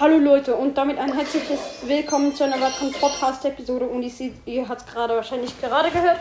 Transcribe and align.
Hallo 0.00 0.16
Leute 0.16 0.56
und 0.56 0.78
damit 0.78 0.96
ein 0.96 1.12
herzliches 1.12 1.60
Willkommen 1.82 2.34
zu 2.34 2.42
einer 2.42 2.58
weiteren 2.58 2.90
Podcast-Episode 2.90 3.84
und 3.86 4.02
ihr 4.02 4.08
seht, 4.08 4.32
ihr 4.46 4.66
habt 4.66 4.80
es 4.80 4.86
gerade 4.86 5.14
wahrscheinlich 5.14 5.60
gerade 5.60 5.90
gehört. 5.90 6.16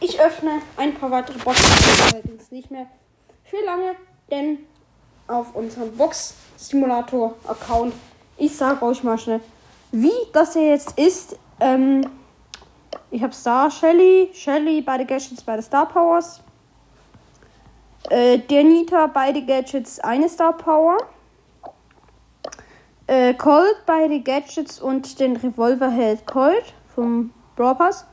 Ich 0.00 0.20
öffne 0.20 0.60
ein 0.76 0.92
paar 0.92 1.10
weitere 1.10 1.38
Boxen, 1.38 1.64
allerdings 2.12 2.50
nicht 2.50 2.70
mehr 2.70 2.88
für 3.44 3.56
lange, 3.64 3.92
denn 4.30 4.58
auf 5.28 5.54
unserem 5.54 5.96
Box-Simulator-Account, 5.96 7.94
ich 8.36 8.54
sage 8.54 8.84
euch 8.84 9.02
mal 9.02 9.16
schnell, 9.16 9.40
wie 9.92 10.12
das 10.34 10.52
hier 10.52 10.68
jetzt 10.68 10.98
ist. 10.98 11.38
Ähm, 11.58 12.02
ich 13.10 13.22
habe 13.22 13.32
Star 13.32 13.70
Shelly, 13.70 14.28
Shelly, 14.34 14.82
beide 14.82 15.06
Gadgets, 15.06 15.42
beide 15.42 15.62
Star 15.62 15.88
Powers. 15.88 16.42
Äh, 18.10 18.40
der 18.40 18.62
Nita, 18.62 19.06
beide 19.06 19.40
Gadgets, 19.42 20.00
eine 20.00 20.28
Star 20.28 20.52
Power 20.52 20.98
äh, 23.12 23.34
Colt 23.34 23.76
beide 23.84 24.20
Gadgets 24.20 24.80
und 24.80 25.20
den 25.20 25.36
Revolver 25.36 25.90
hält 25.90 26.26
Colt 26.26 26.72
vom 26.94 27.30
Brawl 27.56 27.74
Pass. 27.74 28.06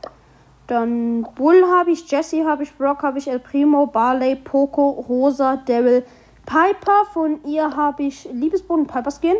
Dann 0.68 1.26
Bull 1.36 1.64
habe 1.72 1.92
ich, 1.92 2.12
Jesse 2.12 2.46
habe 2.46 2.64
ich, 2.64 2.76
Brock 2.76 3.02
habe 3.02 3.18
ich, 3.18 3.30
El 3.30 3.40
Primo, 3.40 3.88
Barley, 3.88 4.36
Poco, 4.36 4.90
Rosa, 4.90 5.56
Daryl, 5.56 6.04
Piper. 6.46 7.06
Von 7.14 7.40
ihr 7.46 7.76
habe 7.76 8.04
ich 8.04 8.28
Liebesboden 8.34 8.88
Piper 8.88 9.10
Skin. 9.10 9.38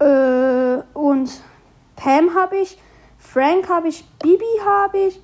Äh, 0.00 0.82
und 0.98 1.30
Pam 1.94 2.34
habe 2.34 2.56
ich, 2.56 2.76
Frank 3.18 3.68
habe 3.68 3.86
ich, 3.86 4.04
Bibi 4.18 4.44
habe 4.66 4.98
ich, 4.98 5.22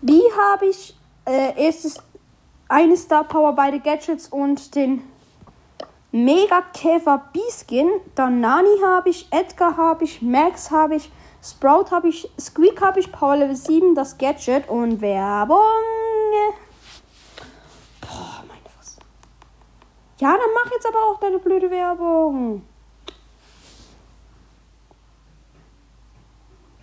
B 0.00 0.20
habe 0.36 0.66
ich, 0.66 0.96
äh, 1.26 1.64
erstes 1.64 2.02
eine 2.68 2.96
Star 2.96 3.22
Power, 3.22 3.54
beide 3.54 3.78
Gadgets 3.78 4.26
und 4.28 4.74
den 4.74 5.02
Mega 6.12 6.60
Käfer 6.74 7.30
B-Skin. 7.32 7.88
Dann 8.14 8.40
Nani 8.40 8.68
habe 8.84 9.08
ich, 9.08 9.26
Edgar 9.32 9.78
habe 9.78 10.04
ich, 10.04 10.20
Max 10.20 10.70
habe 10.70 10.96
ich, 10.96 11.10
Sprout 11.42 11.90
habe 11.90 12.08
ich, 12.08 12.30
Squeak 12.38 12.82
habe 12.82 13.00
ich, 13.00 13.10
Power 13.10 13.36
Level 13.36 13.56
7, 13.56 13.94
das 13.94 14.18
Gadget 14.18 14.68
und 14.68 15.00
Werbung. 15.00 15.58
Boah, 18.02 18.44
meine 18.46 18.68
Fresse. 18.76 19.00
Ja, 20.18 20.32
dann 20.32 20.50
mach 20.54 20.70
jetzt 20.70 20.86
aber 20.86 20.98
auch 20.98 21.18
deine 21.18 21.38
blöde 21.38 21.70
Werbung. 21.70 22.62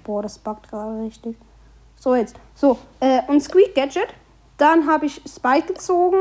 Boah, 0.03 0.23
das 0.23 0.39
buggt 0.39 0.71
gerade 0.71 1.03
richtig. 1.03 1.37
So, 1.95 2.15
jetzt. 2.15 2.35
So, 2.55 2.79
äh, 2.99 3.21
und 3.27 3.41
Squeak 3.41 3.75
Gadget. 3.75 4.07
Dann 4.57 4.87
habe 4.87 5.05
ich 5.05 5.21
Spike 5.27 5.67
gezogen. 5.73 6.17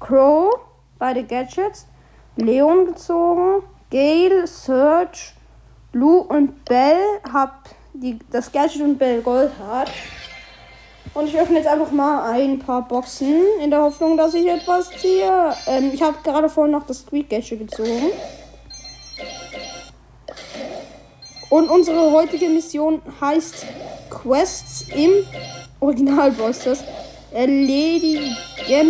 Crow 0.00 0.71
beide 1.02 1.24
Gadgets. 1.24 1.86
Leon 2.36 2.86
gezogen. 2.86 3.64
Gale, 3.90 4.46
Serge, 4.46 5.32
Lou 5.92 6.18
und 6.18 6.64
Bell. 6.64 7.02
Hab 7.30 7.70
die, 7.92 8.20
das 8.30 8.52
Gadget 8.52 8.82
und 8.82 8.98
Bell 8.98 9.20
Gold 9.20 9.50
hat. 9.58 9.90
Und 11.12 11.26
ich 11.26 11.36
öffne 11.36 11.58
jetzt 11.58 11.66
einfach 11.66 11.90
mal 11.90 12.30
ein 12.30 12.60
paar 12.60 12.86
Boxen 12.86 13.42
in 13.60 13.70
der 13.70 13.82
Hoffnung, 13.82 14.16
dass 14.16 14.32
ich 14.34 14.46
etwas 14.46 14.90
ziehe. 14.90 15.52
Ähm, 15.66 15.90
ich 15.92 16.00
habe 16.00 16.18
gerade 16.22 16.48
vorhin 16.48 16.70
noch 16.70 16.86
das 16.86 17.00
Squeak 17.00 17.28
Gadget 17.28 17.58
gezogen. 17.58 18.12
Und 21.50 21.68
unsere 21.68 22.12
heutige 22.12 22.48
Mission 22.48 23.02
heißt 23.20 23.66
Quests 24.08 24.86
im 24.94 25.10
Original 25.80 26.30
Busters 26.30 26.84
erledigen. 27.32 28.36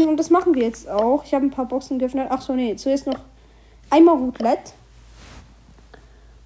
Und 0.08 0.16
das 0.16 0.30
machen 0.30 0.54
wir 0.54 0.62
jetzt 0.62 0.88
auch. 0.88 1.24
Ich 1.24 1.34
habe 1.34 1.46
ein 1.46 1.50
paar 1.50 1.66
Boxen 1.66 1.98
geöffnet. 1.98 2.28
Ach 2.30 2.42
so, 2.42 2.54
nee. 2.54 2.76
Zuerst 2.76 3.06
noch 3.06 3.18
einmal 3.90 4.16
Roulette. 4.16 4.72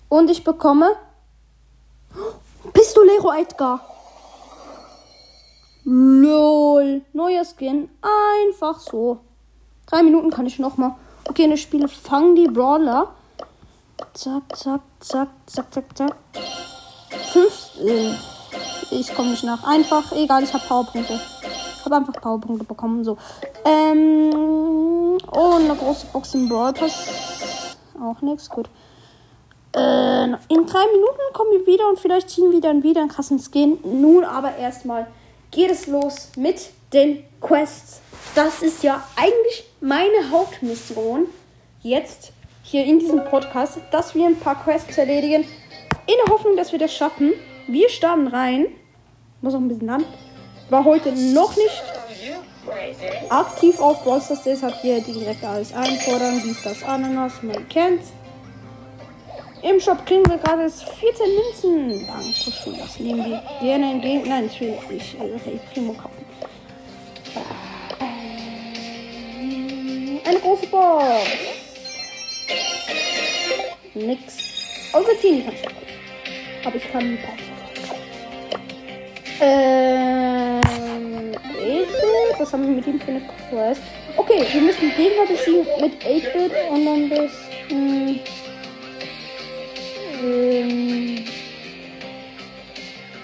Und 0.08 0.30
ich 0.30 0.44
bekomme 0.44 0.92
Pistolero 2.72 3.32
Edgar. 3.32 3.80
LOL. 5.84 7.02
Neuer 7.12 7.44
Skin. 7.44 7.88
Einfach 8.02 8.78
so. 8.80 9.18
Drei 9.86 10.02
Minuten 10.02 10.30
kann 10.30 10.46
ich 10.46 10.58
noch 10.58 10.76
mal. 10.76 10.96
Okay, 11.28 11.44
eine 11.44 11.56
Spiele 11.56 11.88
fangen 11.88 12.36
die 12.36 12.48
Brawler. 12.48 13.14
Zack, 14.14 14.56
zack, 14.56 14.80
zack, 15.00 15.28
zack, 15.46 15.72
zack, 15.72 15.96
zack. 15.96 16.16
Fünf. 17.32 17.70
Äh, 17.80 18.14
ich 18.90 19.14
komme 19.14 19.30
nicht 19.30 19.44
nach. 19.44 19.64
Einfach, 19.64 20.12
egal, 20.12 20.42
ich 20.42 20.52
habe 20.52 20.64
Powerpunkte 20.66 21.20
habe 21.86 21.96
einfach 21.96 22.20
Powerpunkte 22.20 22.64
bekommen. 22.64 23.04
So. 23.04 23.16
Ähm. 23.64 25.18
Oh, 25.32 25.54
eine 25.54 25.74
große 25.74 26.06
Box 26.12 26.34
im 26.34 26.48
Brawl 26.48 26.72
Pass. 26.72 27.76
Auch 28.00 28.20
nichts. 28.20 28.48
Gut. 28.50 28.68
Äh, 29.74 30.24
in 30.24 30.66
drei 30.66 30.86
Minuten 30.92 31.20
kommen 31.32 31.50
wir 31.52 31.66
wieder 31.66 31.88
und 31.88 31.98
vielleicht 31.98 32.30
ziehen 32.30 32.52
wir 32.52 32.60
dann 32.60 32.82
wieder 32.82 33.00
einen 33.00 33.10
krassen 33.10 33.38
Skin. 33.38 33.78
Nun 33.84 34.24
aber 34.24 34.56
erstmal 34.56 35.06
geht 35.50 35.70
es 35.70 35.86
los 35.86 36.30
mit 36.36 36.70
den 36.92 37.24
Quests. 37.40 38.00
Das 38.34 38.62
ist 38.62 38.82
ja 38.82 39.02
eigentlich 39.16 39.64
meine 39.80 40.30
Hauptmission 40.30 41.26
jetzt 41.82 42.32
hier 42.62 42.84
in 42.84 42.98
diesem 42.98 43.24
Podcast, 43.24 43.78
dass 43.90 44.14
wir 44.14 44.26
ein 44.26 44.38
paar 44.38 44.62
Quests 44.62 44.98
erledigen. 44.98 45.44
In 46.06 46.14
der 46.24 46.32
Hoffnung, 46.32 46.56
dass 46.56 46.72
wir 46.72 46.78
das 46.78 46.92
schaffen. 46.94 47.32
Wir 47.68 47.88
starten 47.88 48.28
rein. 48.28 48.66
Muss 49.40 49.54
auch 49.54 49.58
ein 49.58 49.68
bisschen 49.68 49.86
lang 49.86 50.04
war 50.68 50.84
heute 50.84 51.12
noch 51.12 51.56
nicht 51.56 51.82
aktiv 53.28 53.78
auf 53.80 54.02
Brawl 54.02 54.20
Stars, 54.20 54.42
deshalb 54.44 54.74
hier 54.80 55.00
direkt 55.00 55.44
alles 55.44 55.72
einfordern. 55.72 56.42
Dies, 56.44 56.62
das, 56.62 56.82
Ananas, 56.82 57.42
man 57.42 57.68
kennt's. 57.68 58.12
Im 59.62 59.80
Shop 59.80 60.04
kriegen 60.04 60.28
wir 60.28 60.38
gerade 60.38 60.68
14 60.70 61.26
Münzen. 61.34 62.06
Dankeschön, 62.06 62.78
das 62.78 62.98
nehmen 63.00 63.30
wir 63.30 63.42
gerne 63.60 63.92
entgegen. 63.92 64.28
Nein, 64.28 64.46
ich 64.46 64.60
will 64.60 64.76
nicht 64.90 65.14
äh, 65.14 65.58
Primo 65.72 65.92
kaufen. 65.94 66.24
Eine 70.24 70.38
große 70.40 70.66
Box. 70.66 71.04
Nix. 73.94 74.38
Außer 74.92 75.20
Team 75.20 75.44
kann 75.44 75.54
ich 75.54 76.66
Aber 76.66 76.76
ich 76.76 76.92
kann 76.92 77.10
nicht 77.12 77.22
kaufen. 77.24 77.56
Ähm, 80.96 81.34
was 82.38 82.52
haben 82.52 82.66
wir 82.66 82.74
mit 82.74 82.86
ihm 82.86 83.00
für 83.00 83.10
eine 83.10 83.22
Quest? 83.50 83.82
Okay, 84.16 84.46
wir 84.50 84.62
müssen 84.62 84.90
Gegner 84.96 85.26
besiegen 85.28 85.66
mit 85.80 86.02
8-Bit 86.02 86.52
und 86.70 86.84
dann 86.84 87.10
das. 87.10 87.32
Hm, 87.68 88.20
ähm, 90.22 91.24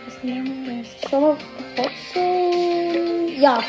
was 0.07 0.23
nehmen 0.23 0.67
wir 0.67 0.77
jetzt? 0.79 0.97
Ich 1.01 1.09
glaube, 1.09 1.37
Hotzone. 1.79 3.31
Ja, 3.39 3.63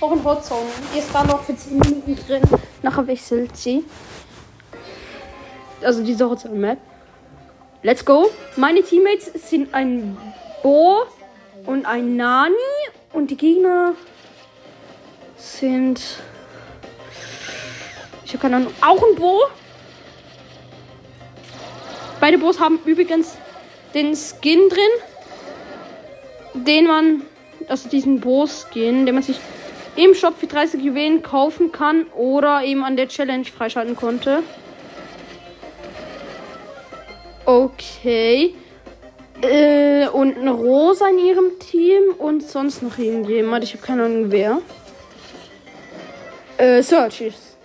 auch 0.00 0.12
ein 0.12 0.24
Hotzone. 0.24 0.60
Die 0.94 0.98
ist 0.98 1.14
da 1.14 1.24
noch 1.24 1.42
für 1.42 1.54
10 1.54 1.78
Minuten 1.78 2.16
drin. 2.26 2.42
Nachher 2.82 3.06
wechselt 3.06 3.56
sie. 3.56 3.84
Also 5.82 6.02
diese 6.02 6.28
Hotzone-Map. 6.28 6.78
Let's 7.82 8.04
go. 8.04 8.30
Meine 8.56 8.82
Teammates 8.82 9.32
sind 9.50 9.74
ein 9.74 10.16
Bo, 10.62 11.02
und 11.66 11.86
ein 11.86 12.16
Nani. 12.16 12.54
Und 13.12 13.30
die 13.30 13.36
Gegner 13.36 13.94
sind. 15.36 16.00
Ich 18.24 18.32
habe 18.32 18.42
keine 18.42 18.56
Ahnung. 18.56 18.72
Auch 18.80 19.02
ein 19.02 19.14
Bo. 19.16 19.42
Beide 22.20 22.38
Bo's 22.38 22.60
haben 22.60 22.78
übrigens 22.84 23.36
den 23.94 24.14
Skin 24.14 24.68
drin, 24.68 26.64
den 26.64 26.86
man, 26.86 27.22
also 27.68 27.88
diesen 27.88 28.20
Bo-Skin, 28.20 29.06
den 29.06 29.14
man 29.14 29.24
sich 29.24 29.38
im 29.96 30.14
Shop 30.14 30.38
für 30.38 30.46
30 30.46 30.82
Juwelen 30.82 31.22
kaufen 31.22 31.72
kann 31.72 32.06
oder 32.14 32.62
eben 32.62 32.84
an 32.84 32.96
der 32.96 33.08
Challenge 33.08 33.44
freischalten 33.44 33.96
konnte. 33.96 34.42
Okay. 37.44 38.54
Äh, 39.42 40.06
und 40.08 40.38
eine 40.38 40.52
Rosa 40.52 41.08
in 41.08 41.18
ihrem 41.18 41.58
Team 41.58 42.14
und 42.16 42.48
sonst 42.48 42.82
noch 42.82 42.96
irgendjemand. 42.96 43.64
Ich 43.64 43.74
habe 43.74 43.82
keine 43.84 44.04
Ahnung 44.04 44.30
wer. 44.30 44.62
Äh, 46.58 46.82
Search 46.82 47.22
ist. 47.22 47.56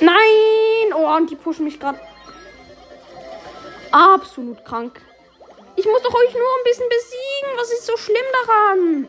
Nein! 0.00 0.94
Oh, 0.96 1.16
und 1.16 1.30
die 1.30 1.36
pushen 1.36 1.64
mich 1.64 1.78
gerade. 1.78 2.00
Absolut 3.90 4.64
krank. 4.64 5.00
Ich 5.76 5.84
muss 5.84 6.02
doch 6.02 6.14
euch 6.14 6.32
nur 6.32 6.42
ein 6.42 6.64
bisschen 6.64 6.88
besiegen. 6.88 7.58
Was 7.58 7.72
ist 7.72 7.86
so 7.86 7.96
schlimm 7.96 8.16
daran? 8.46 9.08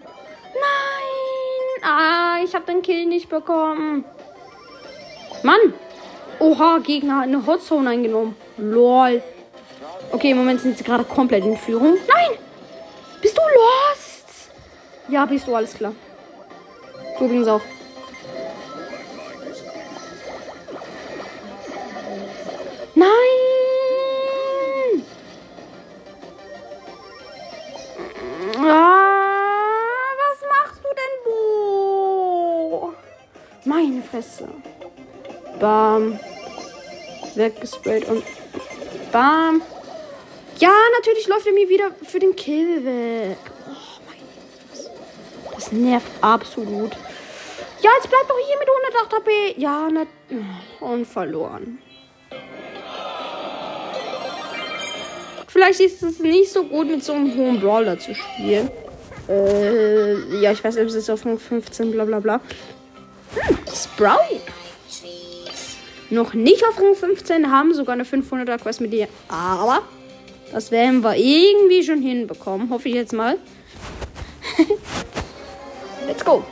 Nein! 0.54 1.84
Ah, 1.84 2.40
ich 2.44 2.54
habe 2.54 2.66
den 2.66 2.82
Kill 2.82 3.06
nicht 3.06 3.30
bekommen. 3.30 4.04
Mann! 5.42 5.74
Oha, 6.44 6.80
Gegner 6.80 7.20
hat 7.20 7.24
eine 7.24 7.46
Hotzone 7.48 7.90
eingenommen. 7.90 8.36
Lol. 8.58 9.24
Okay, 10.12 10.32
im 10.32 10.38
Moment 10.38 10.60
sind 10.60 10.78
sie 10.78 10.84
gerade 10.84 11.06
komplett 11.06 11.46
in 11.46 11.56
Führung. 11.56 11.94
Nein! 11.94 12.38
Bist 13.22 13.38
du 13.38 13.42
lost? 13.42 14.52
Ja, 15.08 15.26
bist 15.26 15.48
du, 15.48 15.56
alles 15.56 15.74
klar. 15.74 15.94
Du 17.18 17.26
übrigens 17.26 17.48
auch. 17.48 17.62
Weggesprayt 37.44 38.08
und 38.08 38.24
bam. 39.12 39.62
Ja, 40.60 40.72
natürlich 40.98 41.28
läuft 41.28 41.48
er 41.48 41.54
mir 41.54 41.68
wieder 41.68 41.92
für 42.04 42.20
den 42.20 42.36
Kill 42.36 42.86
weg. 42.86 43.38
Oh, 43.68 44.00
meine 44.08 44.72
Fresse. 44.72 44.92
Das 45.54 45.72
nervt 45.72 46.12
absolut. 46.22 46.92
Ja, 47.82 47.90
jetzt 47.98 48.10
bleibt 48.10 48.30
doch 48.30 48.38
hier 48.48 48.58
mit 48.60 48.68
108 48.70 49.14
HP. 49.14 49.62
Ja, 49.62 49.90
ne, 49.90 50.08
und 50.80 51.06
verloren. 51.06 51.80
Vielleicht 55.48 55.82
ist 55.82 56.02
es 56.02 56.20
nicht 56.20 56.52
so 56.52 56.64
gut, 56.64 56.88
mit 56.88 57.04
so 57.04 57.14
einem 57.14 57.36
hohen 57.38 57.60
Brawler 57.60 58.00
zu 58.00 58.16
spielen. 58.16 58.72
Äh, 59.30 60.40
ja, 60.42 60.52
ich 60.52 60.64
weiß 60.64 60.78
es 60.78 60.96
ist 60.96 61.10
auf 61.10 61.22
15, 61.22 61.92
bla 61.92 62.06
bla 62.06 62.20
bla. 62.20 62.42
Hm, 63.36 63.58
Sprout. 63.68 64.33
Noch 66.14 66.36
nicht 66.36 66.64
auf 66.68 66.80
Rang 66.80 66.94
15, 66.94 67.50
haben 67.50 67.74
sogar 67.74 67.94
eine 67.94 68.04
500er 68.04 68.60
Quest 68.60 68.82
mit 68.82 68.94
dir. 68.94 69.08
Aber 69.30 69.82
das 70.52 70.70
werden 70.70 71.02
wir 71.02 71.16
irgendwie 71.16 71.84
schon 71.84 72.04
hinbekommen. 72.04 72.70
Hoffe 72.70 72.88
ich 72.90 72.96
jetzt 72.96 73.14
mal. 73.14 73.38
Let's 76.08 76.24
go. 76.24 76.44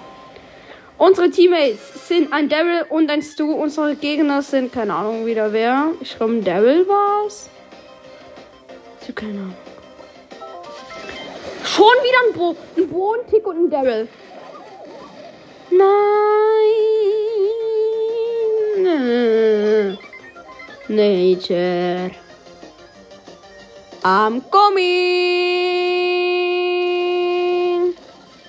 Unsere 0.98 1.30
Teammates 1.30 2.08
sind 2.08 2.34
ein 2.34 2.50
Daryl 2.50 2.86
und 2.90 3.12
ein 3.12 3.22
Stu. 3.22 3.54
Unsere 3.54 3.96
Gegner 3.96 4.42
sind, 4.42 4.74
keine 4.74 4.96
Ahnung 4.96 5.28
wieder 5.28 5.54
wer. 5.54 5.92
Ich 6.00 6.18
glaube, 6.18 6.34
ein 6.34 6.44
Daryl 6.44 6.88
war 6.88 7.28
es. 7.28 7.48
Habe 9.04 9.14
keine 9.14 9.40
Ahnung. 9.42 9.56
Schon 11.64 11.86
wieder 11.86 12.18
ein 12.28 12.34
Bo, 12.34 12.56
ein 12.78 12.88
Bo, 12.88 13.14
ein 13.14 13.30
Tick 13.30 13.46
und 13.46 13.66
ein 13.66 13.70
Daryl. 13.70 14.08
Nein. 15.70 16.51
Nature. 20.90 22.12
I'm 24.04 24.42
coming 24.42 24.82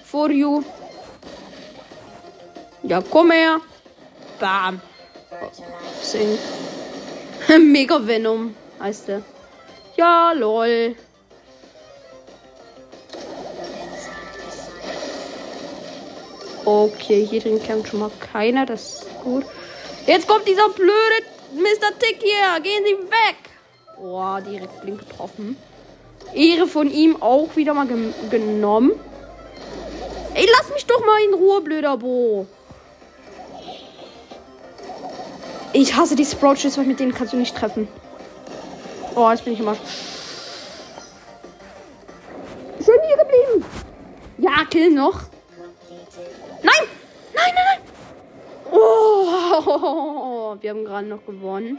for 0.05 0.31
you. 0.31 0.64
Ja, 2.82 3.00
komm 3.02 3.31
her. 3.31 3.61
Bam. 4.40 4.81
Sing. 6.00 6.38
Mega 7.73 7.99
Venom 8.06 8.55
heißt 8.81 9.08
der. 9.08 9.23
Ja, 9.96 10.32
lol. 10.32 10.96
Okay, 16.64 17.26
hier 17.29 17.40
drin 17.40 17.62
kämpft 17.62 17.90
schon 17.90 18.00
mal 18.00 18.11
keiner. 18.20 18.64
Das 18.67 19.02
ist 19.02 19.06
gut. 19.23 19.44
Jetzt 20.06 20.26
kommt 20.26 20.46
dieser 20.49 20.69
blöde 20.69 20.93
Mr. 21.54 21.99
Tick 21.99 22.20
hier. 22.20 22.60
Gehen 22.60 22.84
Sie 22.84 23.10
weg. 23.10 23.37
Boah, 23.96 24.40
direkt 24.40 24.81
blink 24.82 25.00
getroffen. 25.08 25.56
Ehre 26.34 26.66
von 26.66 26.90
ihm 26.90 27.20
auch 27.22 27.54
wieder 27.56 27.75
mal 27.75 27.87
gen 27.87 28.14
genommen. 28.31 28.93
Ey, 30.34 30.49
lass 30.58 30.72
mich 30.72 30.87
doch 30.87 31.04
mal 31.04 31.20
in 31.22 31.34
Ruhe, 31.34 31.60
blöder 31.60 31.96
Bo. 31.99 32.46
Ich 35.75 35.94
hasse 35.94 36.16
die 36.16 36.25
Sprout-Schüsse, 36.25 36.78
weil 36.78 36.87
mit 36.87 37.00
denen 37.00 37.14
kannst 37.14 37.32
du 37.32 37.37
nicht 37.37 37.56
treffen. 37.56 37.87
Oh, 39.14 39.31
jetzt 39.31 39.44
bin 39.44 39.52
ich 39.52 39.60
immer. 39.60 39.76
Schön 42.84 43.00
hier 43.06 43.16
geblieben. 43.16 43.64
Ja, 44.38 44.64
kill 44.69 44.90
noch. 44.90 45.20
Oh, 49.74 50.56
wir 50.60 50.70
haben 50.70 50.84
gerade 50.84 51.06
noch 51.06 51.24
gewonnen. 51.26 51.78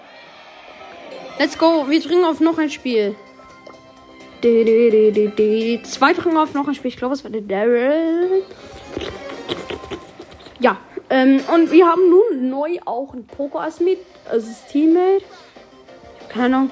Let's 1.40 1.58
go. 1.58 1.86
Wir 1.90 2.00
dringen 2.00 2.26
auf 2.26 2.40
noch 2.40 2.58
ein 2.58 2.70
Spiel. 2.70 3.16
Zwei 4.42 6.14
dringen 6.14 6.38
auf 6.38 6.54
noch 6.54 6.68
ein 6.68 6.76
Spiel. 6.76 6.90
Ich 6.90 6.98
glaube, 6.98 7.14
es 7.14 7.24
war 7.24 7.32
der 7.32 7.42
Daryl. 7.42 8.44
Ja. 10.60 10.78
Ähm, 11.10 11.42
und 11.54 11.72
wir 11.72 11.88
haben 11.88 12.10
nun 12.10 12.50
neu 12.50 12.78
auch 12.86 13.14
ein 13.14 13.26
Poker 13.26 13.62
als 13.62 13.80
mit, 13.80 14.00
als 14.30 14.66
Teammate. 14.68 15.24
Keine 16.30 16.56
Ahnung. 16.56 16.70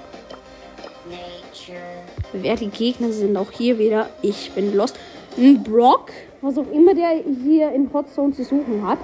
Wer 2.33 2.55
die 2.55 2.69
Gegner 2.69 3.11
sind, 3.11 3.35
auch 3.37 3.51
hier 3.51 3.77
wieder. 3.77 4.09
Ich 4.21 4.51
bin 4.51 4.75
lost. 4.75 4.97
Ein 5.37 5.63
Brock, 5.63 6.11
was 6.41 6.57
auch 6.57 6.69
immer 6.71 6.93
der 6.93 7.23
hier 7.43 7.71
in 7.71 7.91
Hot 7.93 8.09
Zone 8.13 8.33
zu 8.33 8.43
suchen 8.43 8.85
hat. 8.85 8.99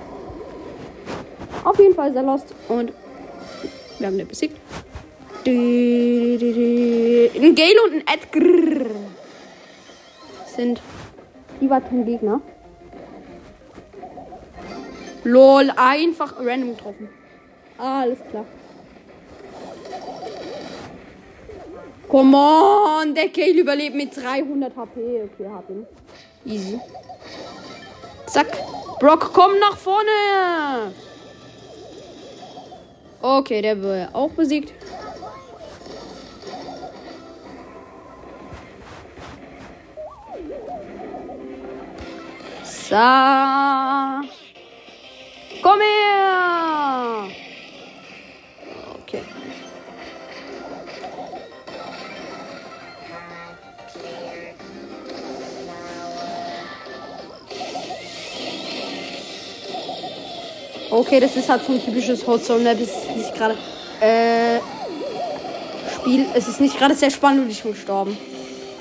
Auf 1.78 1.84
jeden 1.84 1.94
Fall 1.94 2.16
er 2.16 2.24
lost 2.24 2.56
und 2.70 2.92
wir 4.00 4.08
haben 4.08 4.18
den 4.18 4.28
besiegt. 4.28 4.60
Ein 5.46 6.40
Gale 7.54 7.84
und 7.86 7.94
ein 7.94 8.04
Edgar 8.08 8.96
sind 10.56 10.82
die 11.62 11.70
weiteren 11.70 12.04
Gegner. 12.04 12.42
Lol, 15.24 15.72
einfach 15.76 16.40
random 16.40 16.76
getroffen. 16.76 17.10
Alles 17.78 18.18
klar. 18.32 18.46
Come 22.08 22.38
on, 22.38 23.14
der 23.14 23.30
Gale 23.30 23.60
überlebt 23.60 23.96
mit 23.96 24.18
300 24.18 24.76
HP. 24.76 25.30
Okay, 25.32 25.48
hab 25.54 25.70
ihn. 25.70 25.86
Easy. 26.44 26.80
Zack. 28.26 28.48
Brock, 29.00 29.30
komm 29.32 29.60
nach 29.60 29.78
vorne. 29.78 30.92
Okay, 33.22 33.62
der 33.62 33.82
wird 33.82 34.14
auch 34.14 34.30
besiegt. 34.32 34.74
So. 42.64 42.96
Komm 45.62 45.80
her! 45.82 47.28
Okay. 49.02 49.22
Okay, 60.90 61.20
das 61.20 61.36
ist 61.36 61.50
halt 61.50 61.66
so 61.66 61.74
ein 61.74 61.84
typisches 61.84 62.26
Hot 62.26 62.46
Zone 62.46 62.64
Map. 62.64 62.80
Es 62.80 62.90
ist 62.90 63.16
nicht 63.16 63.36
gerade 63.36 63.56
äh, 64.00 64.60
Spiel. 65.94 66.26
Es 66.34 66.48
ist 66.48 66.62
nicht 66.62 66.78
gerade 66.78 66.96
sehr 66.96 67.12
spannend 67.12 67.44
und 67.44 67.50
ich 67.50 67.62
bin 67.62 67.74
gestorben. 67.74 68.18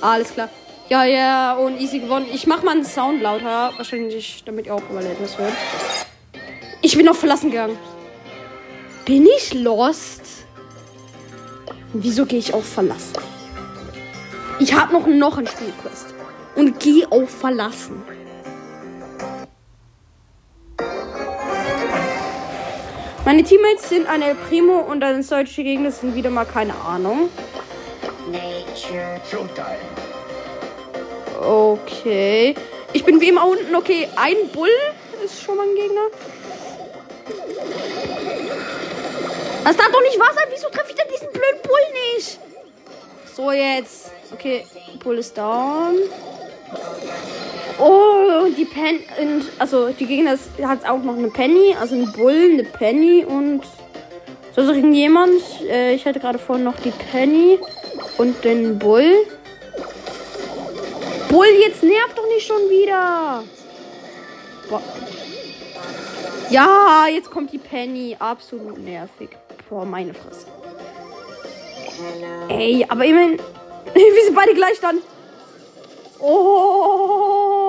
Alles 0.01 0.33
klar. 0.33 0.49
Ja, 0.89 1.05
ja, 1.05 1.55
und 1.55 1.81
easy 1.81 1.99
gewonnen. 1.99 2.27
Ich 2.33 2.47
mach 2.47 2.63
mal 2.63 2.73
einen 2.73 2.85
Sound 2.85 3.21
lauter. 3.21 3.73
Wahrscheinlich, 3.77 4.45
damit 4.47 4.67
ihr 4.67 4.75
auch 4.75 4.89
überlebt 4.89 5.21
das 5.21 5.37
wird. 5.37 5.53
Ich 6.81 6.97
bin 6.97 7.09
auf 7.09 7.19
verlassen 7.19 7.51
gegangen. 7.51 7.77
Bin 9.05 9.27
ich 9.27 9.53
lost? 9.55 10.23
Wieso 11.93 12.25
gehe 12.25 12.39
ich 12.39 12.55
auf 12.55 12.65
verlassen? 12.65 13.15
Ich 14.61 14.75
habe 14.75 14.93
noch, 14.93 15.07
noch 15.09 15.39
ein 15.39 15.47
Spielquest. 15.49 16.15
Und 16.55 16.79
gehe 16.79 17.11
auf 17.11 17.31
verlassen. 17.31 18.05
Meine 23.27 23.43
Teammates 23.43 23.89
sind 23.89 24.07
ein 24.07 24.23
El 24.23 24.37
Primo 24.37 24.79
und 24.79 25.03
ein 25.03 25.27
deutsche 25.29 25.65
Gegner 25.65 25.91
sind 25.91 26.15
wieder 26.15 26.31
mal 26.31 26.45
keine 26.45 26.77
Ahnung. 26.77 27.29
Okay. 31.41 32.55
Ich 32.93 33.05
bin 33.05 33.21
wie 33.21 33.31
immer 33.31 33.45
unten. 33.49 33.75
Okay, 33.75 34.09
ein 34.15 34.37
Bull 34.53 34.71
ist 35.25 35.43
schon 35.43 35.57
mal 35.57 35.67
ein 35.67 35.75
Gegner. 35.75 36.03
Das 39.65 39.77
darf 39.77 39.91
doch 39.91 40.03
nicht 40.03 40.21
wahr 40.21 40.33
sein. 40.33 40.45
Wieso 40.51 40.69
treffe 40.69 40.91
ich 40.91 40.95
denn 40.95 41.09
diesen 41.13 41.33
blöden 41.33 41.63
Bull 41.65 42.15
nicht? 42.15 42.39
So, 43.35 43.51
jetzt. 43.51 44.13
Okay, 44.33 44.65
Bull 45.03 45.19
ist 45.19 45.37
down. 45.37 45.97
Oh, 47.79 48.47
die 48.57 48.65
Pen. 48.65 49.01
Und, 49.21 49.45
also, 49.59 49.91
die 49.91 50.07
Gegner 50.07 50.39
hat 50.63 50.89
auch 50.89 51.03
noch 51.03 51.17
eine 51.17 51.29
Penny. 51.29 51.75
Also, 51.79 51.95
ein 51.95 52.11
Bull, 52.13 52.51
eine 52.53 52.65
Penny 52.65 53.25
und. 53.25 53.63
So, 54.55 54.65
so 54.65 54.73
irgendjemand. 54.73 55.43
Äh, 55.69 55.95
ich 55.95 56.07
hatte 56.07 56.19
gerade 56.19 56.39
vorhin 56.39 56.65
noch 56.65 56.77
die 56.81 56.93
Penny 57.13 57.59
und 58.17 58.43
den 58.45 58.79
Bull. 58.79 59.27
Bull, 61.29 61.49
jetzt 61.61 61.83
nervt 61.83 62.17
doch 62.17 62.27
nicht 62.29 62.47
schon 62.47 62.63
wieder. 62.71 63.43
Boah. 64.71 64.83
Ja, 66.49 67.07
jetzt 67.13 67.31
kommt 67.31 67.53
die 67.53 67.59
Penny. 67.59 68.17
Absolut 68.19 68.79
nervig. 68.79 69.31
Boah, 69.69 69.85
meine 69.85 70.15
Fresse. 70.15 70.47
Ey, 72.49 72.87
aber 72.89 73.05
immerhin. 73.05 73.39
Wir 73.95 74.25
sind 74.25 74.35
beide 74.35 74.55
gleich 74.55 74.81
dann. 74.81 74.99
Oh. 76.21 77.67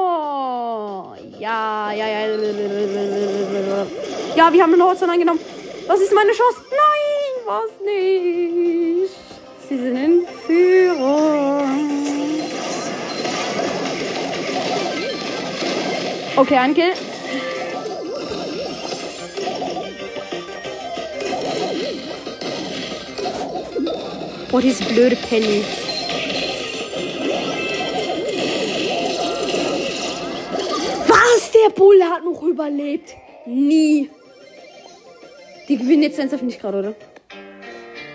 Ja, 1.39 1.91
ja, 1.91 2.07
ja. 2.07 2.19
Ja, 4.35 4.53
wir 4.53 4.63
haben 4.63 4.71
den 4.71 4.83
Horizon 4.83 5.09
eingenommen. 5.09 5.39
Was 5.87 5.99
ist 5.99 6.13
meine 6.13 6.31
Chance? 6.31 6.61
Nein, 6.69 7.33
was 7.45 7.71
nicht. 7.85 9.15
Sie 9.67 9.77
sind 9.77 9.97
in 9.97 10.25
Führung. 10.45 11.67
Okay, 16.35 16.57
ein 16.57 16.73
Kill. 16.73 16.93
Diese 24.61 24.83
blöde 24.85 25.15
Penny. 25.15 25.63
Der 31.63 31.69
Bulle 31.71 32.05
hat 32.05 32.23
noch 32.23 32.43
überlebt. 32.43 33.15
Nie. 33.45 34.09
Die 35.67 35.77
gewinnen 35.77 36.03
jetzt 36.03 36.19
ernsthaft 36.19 36.43
nicht 36.43 36.61
gerade, 36.61 36.79
oder? 36.79 36.95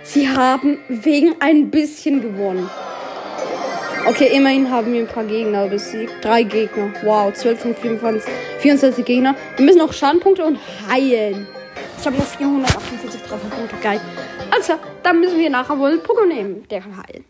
Sie 0.04 0.28
haben 0.28 0.78
wegen 0.88 1.34
ein 1.40 1.70
bisschen 1.70 2.22
gewonnen. 2.22 2.70
Okay, 4.06 4.30
immerhin 4.36 4.70
haben 4.70 4.92
wir 4.92 5.00
ein 5.00 5.06
paar 5.06 5.24
Gegner 5.24 5.68
besiegt. 5.68 6.12
Drei 6.22 6.42
Gegner. 6.42 6.92
Wow, 7.04 7.32
12 7.32 7.60
von 7.60 7.74
24, 7.74 8.32
24 8.58 9.04
Gegner. 9.04 9.34
Wir 9.56 9.64
müssen 9.64 9.78
noch 9.78 9.92
Schadenpunkte 9.92 10.44
und 10.44 10.58
heilen. 10.88 11.46
Ich 11.98 12.06
habe 12.06 12.16
noch 12.16 12.26
448 12.26 13.22
Trefferpunkte. 13.22 13.76
Geil. 13.82 14.00
Also, 14.50 14.74
dann 15.02 15.20
müssen 15.20 15.38
wir 15.38 15.50
nachher 15.50 15.78
wohl 15.78 16.00
Pokémon 16.00 16.26
nehmen. 16.26 16.68
Der 16.68 16.80
kann 16.80 16.96
heilen. 16.96 17.24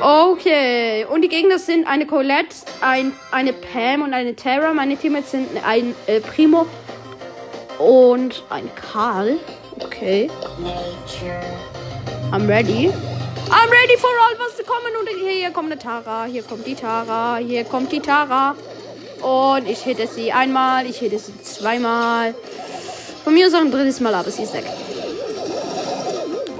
Okay. 0.00 1.06
Und 1.08 1.22
die 1.22 1.28
Gegner 1.28 1.58
sind 1.58 1.86
eine 1.86 2.06
Colette, 2.06 2.56
ein, 2.80 3.12
eine 3.30 3.52
Pam 3.52 4.02
und 4.02 4.12
eine 4.12 4.34
Terra. 4.34 4.74
Meine 4.74 4.96
Teammates 4.96 5.30
sind 5.30 5.48
ein 5.64 5.94
äh, 6.06 6.20
Primo 6.20 6.66
und 7.78 8.42
ein 8.50 8.68
Karl. 8.74 9.38
Okay. 9.80 10.28
I'm 12.32 12.48
ready. 12.48 12.92
I'm 13.50 13.70
ready 13.70 13.96
for 13.98 14.10
all 14.10 14.38
was 14.38 14.56
zu 14.56 14.64
kommen. 14.64 14.92
Und 15.00 15.08
hier, 15.20 15.32
hier 15.32 15.50
kommt 15.50 15.70
eine 15.70 15.78
Tara. 15.78 16.24
Hier 16.24 16.42
kommt 16.42 16.66
die 16.66 16.74
Tara. 16.74 17.36
Hier 17.36 17.64
kommt 17.64 17.92
die 17.92 18.00
Tara. 18.00 18.56
Und 19.22 19.68
ich 19.68 19.82
hitte 19.82 20.06
sie 20.06 20.32
einmal. 20.32 20.86
Ich 20.86 20.98
hitte 20.98 21.18
sie 21.18 21.40
zweimal. 21.42 22.34
Von 23.22 23.32
mir 23.32 23.46
ist 23.46 23.54
auch 23.54 23.60
ein 23.60 23.70
drittes 23.70 24.00
Mal, 24.00 24.14
aber 24.14 24.30
sie 24.30 24.42
ist 24.42 24.54
weg. 24.54 24.64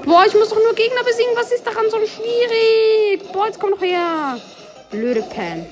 Boah, 0.05 0.23
ich 0.27 0.35
muss 0.35 0.49
doch 0.49 0.61
nur 0.61 0.73
Gegner 0.75 1.03
besiegen. 1.03 1.31
Was 1.35 1.51
ist 1.51 1.65
daran 1.65 1.89
so 1.89 1.97
schwierig? 1.97 3.31
Boah, 3.33 3.47
jetzt 3.47 3.59
komm 3.59 3.71
doch 3.71 3.81
her. 3.81 4.39
Blöde 4.91 5.23
Pan. 5.23 5.65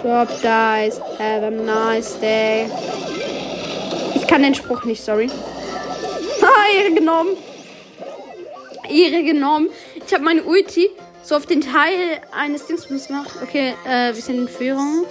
Drop 0.00 0.28
dice. 0.40 1.00
Have 1.18 1.46
a 1.46 1.50
nice 1.50 2.20
day. 2.20 2.70
Ich 4.14 4.26
kann 4.28 4.42
den 4.42 4.54
Spruch 4.54 4.84
nicht, 4.84 5.02
sorry. 5.02 5.28
Ah, 6.42 6.70
Ehre 6.76 6.92
genommen. 6.92 7.36
Ehre 8.88 9.22
genommen. 9.22 9.70
Ich 10.06 10.12
habe 10.12 10.22
meine 10.24 10.42
Ulti 10.42 10.90
so 11.22 11.36
auf 11.36 11.46
den 11.46 11.62
Teil 11.62 12.20
eines 12.32 12.66
Dingsbums 12.66 13.06
gemacht. 13.06 13.30
Okay, 13.42 13.74
äh, 13.88 14.14
wir 14.14 14.22
sind 14.22 14.36
in 14.40 14.48
Führung. 14.48 15.06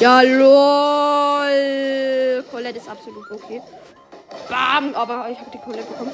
Ja, 0.00 0.22
lol. 0.22 1.03
Colette 2.50 2.78
ist 2.78 2.88
absolut 2.88 3.30
okay. 3.30 3.60
Bam, 4.48 4.94
aber 4.94 5.28
ich 5.30 5.38
habe 5.38 5.50
die 5.52 5.58
Colette 5.58 5.84
bekommen. 5.84 6.12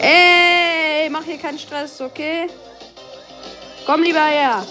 Ey, 0.00 1.10
mach 1.10 1.24
hier 1.24 1.38
keinen 1.38 1.58
Stress, 1.58 2.00
okay? 2.00 2.46
Komm 3.86 4.02
lieber 4.02 4.24
her. 4.24 4.64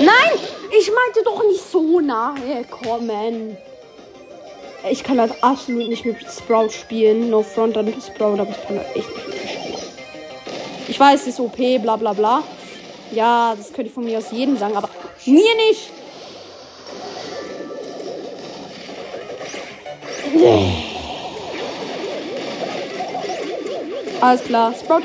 Nein, 0.00 0.38
ich 0.78 0.90
meinte 0.90 1.22
doch 1.24 1.42
nicht 1.44 1.70
so 1.70 2.00
nahe 2.00 2.64
kommen. 2.64 3.56
Ich 4.90 5.02
kann 5.02 5.20
halt 5.20 5.32
absolut 5.42 5.88
nicht 5.88 6.04
mit 6.04 6.18
Sprout 6.30 6.70
spielen. 6.70 7.30
No 7.30 7.42
front 7.42 7.76
an 7.76 7.92
Sprout, 8.00 8.40
aber 8.40 8.50
ich 8.50 8.66
kann 8.66 8.78
halt 8.78 8.96
echt 8.96 9.08
nicht 9.08 9.28
mit. 9.28 9.45
Ich 10.96 11.00
weiß, 11.00 11.20
es 11.20 11.26
ist 11.26 11.40
OP, 11.40 11.58
bla 11.82 11.96
bla 11.96 12.14
bla. 12.14 12.42
Ja, 13.10 13.54
das 13.54 13.66
könnte 13.66 13.88
ich 13.88 13.92
von 13.92 14.02
mir 14.02 14.16
aus 14.16 14.30
jedem 14.32 14.56
sagen, 14.56 14.74
aber 14.74 14.88
mir 15.26 15.54
nicht. 15.68 15.90
Alles 24.22 24.44
klar, 24.44 24.72
Sprout. 24.72 25.02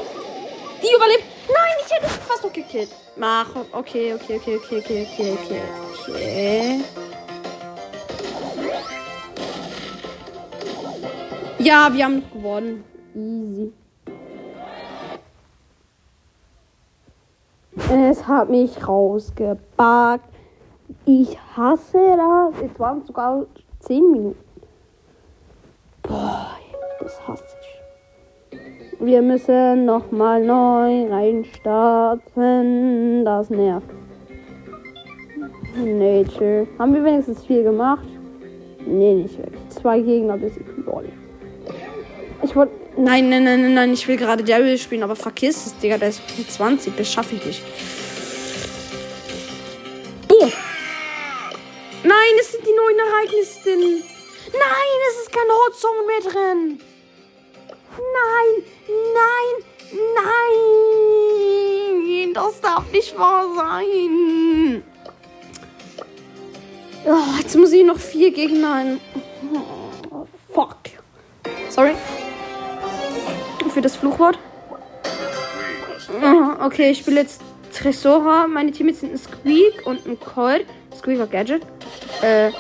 Die 0.82 0.96
überlebt. 0.96 1.26
Nein, 1.50 1.74
ich 1.86 1.94
hätte 1.94 2.08
fast 2.08 2.42
noch 2.42 2.54
gekillt. 2.54 2.92
Mach. 3.18 3.50
Okay, 3.74 4.14
okay, 4.14 4.38
okay, 4.38 4.56
okay, 4.56 4.78
okay, 4.78 5.08
okay, 5.12 5.38
okay. 5.44 5.62
okay. 6.08 6.80
Ja, 11.60 11.94
wir 11.94 12.06
haben 12.06 12.24
gewonnen. 12.32 12.86
Easy. 13.14 13.81
Es 17.76 18.28
hat 18.28 18.50
mich 18.50 18.86
rausgebackt. 18.86 20.28
Ich 21.06 21.38
hasse 21.56 22.18
das. 22.18 22.54
Es 22.62 22.78
waren 22.80 23.06
sogar 23.06 23.46
10 23.80 24.12
Minuten. 24.12 24.44
Boah, 26.04 26.58
das 27.00 27.26
hasse 27.28 27.46
ich. 27.62 27.80
Wir 29.00 29.22
müssen 29.22 29.86
nochmal 29.86 30.46
neu 30.46 31.08
reinstarten. 31.10 33.24
Das 33.24 33.50
nervt. 33.50 33.88
Nature. 35.78 36.68
Haben 36.78 36.94
wir 36.94 37.02
wenigstens 37.04 37.44
viel 37.46 37.64
gemacht? 37.64 38.06
Nee, 38.86 39.16
nicht 39.16 39.38
wirklich. 39.38 39.70
Zwei 39.70 40.02
Gegner 40.02 40.38
bis 40.38 40.58
ich 40.58 40.68
lol. 40.86 41.06
Ich 42.44 42.54
wollte. 42.56 42.81
Nein, 42.98 43.30
nein, 43.30 43.44
nein, 43.44 43.62
nein, 43.62 43.74
nein. 43.74 43.94
Ich 43.94 44.06
will 44.08 44.18
gerade 44.18 44.44
Daryl 44.44 44.78
spielen, 44.78 45.02
aber 45.04 45.16
vergiss 45.16 45.66
es, 45.66 45.78
Digga. 45.78 45.98
Der 45.98 46.10
ist 46.10 46.22
20. 46.50 46.96
Das 46.98 47.10
schaffe 47.12 47.36
ich 47.36 47.46
nicht. 47.46 47.62
Boom. 50.28 50.52
Nein, 52.04 52.40
es 52.40 52.52
sind 52.52 52.66
die 52.66 52.74
neuen 52.74 53.00
Ereignisse 53.00 53.62
drin. 53.64 54.04
Nein, 54.52 55.00
es 55.10 55.18
ist 55.22 55.32
kein 55.32 55.50
Hot 55.50 55.76
Song 55.76 56.06
mehr 56.06 56.20
drin. 56.32 56.80
Nein, 57.98 58.64
nein, 59.14 59.64
nein. 60.16 62.34
Das 62.34 62.60
darf 62.62 62.92
nicht 62.92 63.18
wahr 63.18 63.48
sein. 63.56 64.84
Oh, 67.06 67.38
jetzt 67.40 67.56
muss 67.56 67.72
ich 67.72 67.86
noch 67.86 68.00
vier 68.00 68.32
Gegner 68.32 68.74
ein. 68.74 69.00
Oh, 69.54 70.28
fuck. 70.54 70.78
Sorry. 71.70 71.96
Für 73.74 73.82
das 73.82 73.96
Fluchwort. 73.96 74.38
Okay, 76.62 76.92
ich 76.92 77.00
spiele 77.00 77.22
jetzt 77.22 77.42
Tresora. 77.74 78.48
Meine 78.48 78.72
Teammates 78.72 79.00
sind 79.00 79.14
ein 79.14 79.18
Squeak 79.18 79.86
und 79.86 80.06
ein 80.06 80.20
Colt. 80.20 80.66
Squeak 80.98 81.22
und 81.22 81.32
Gadget. 81.32 81.64
Äh, 82.22 82.52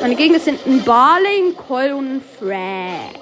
meine 0.00 0.14
Gegner 0.14 0.40
sind 0.40 0.58
ein 0.66 0.82
Barley, 0.84 1.48
ein 1.48 1.56
Colt 1.56 1.92
und 1.92 2.16
ein 2.16 2.22
Frag. 2.38 3.20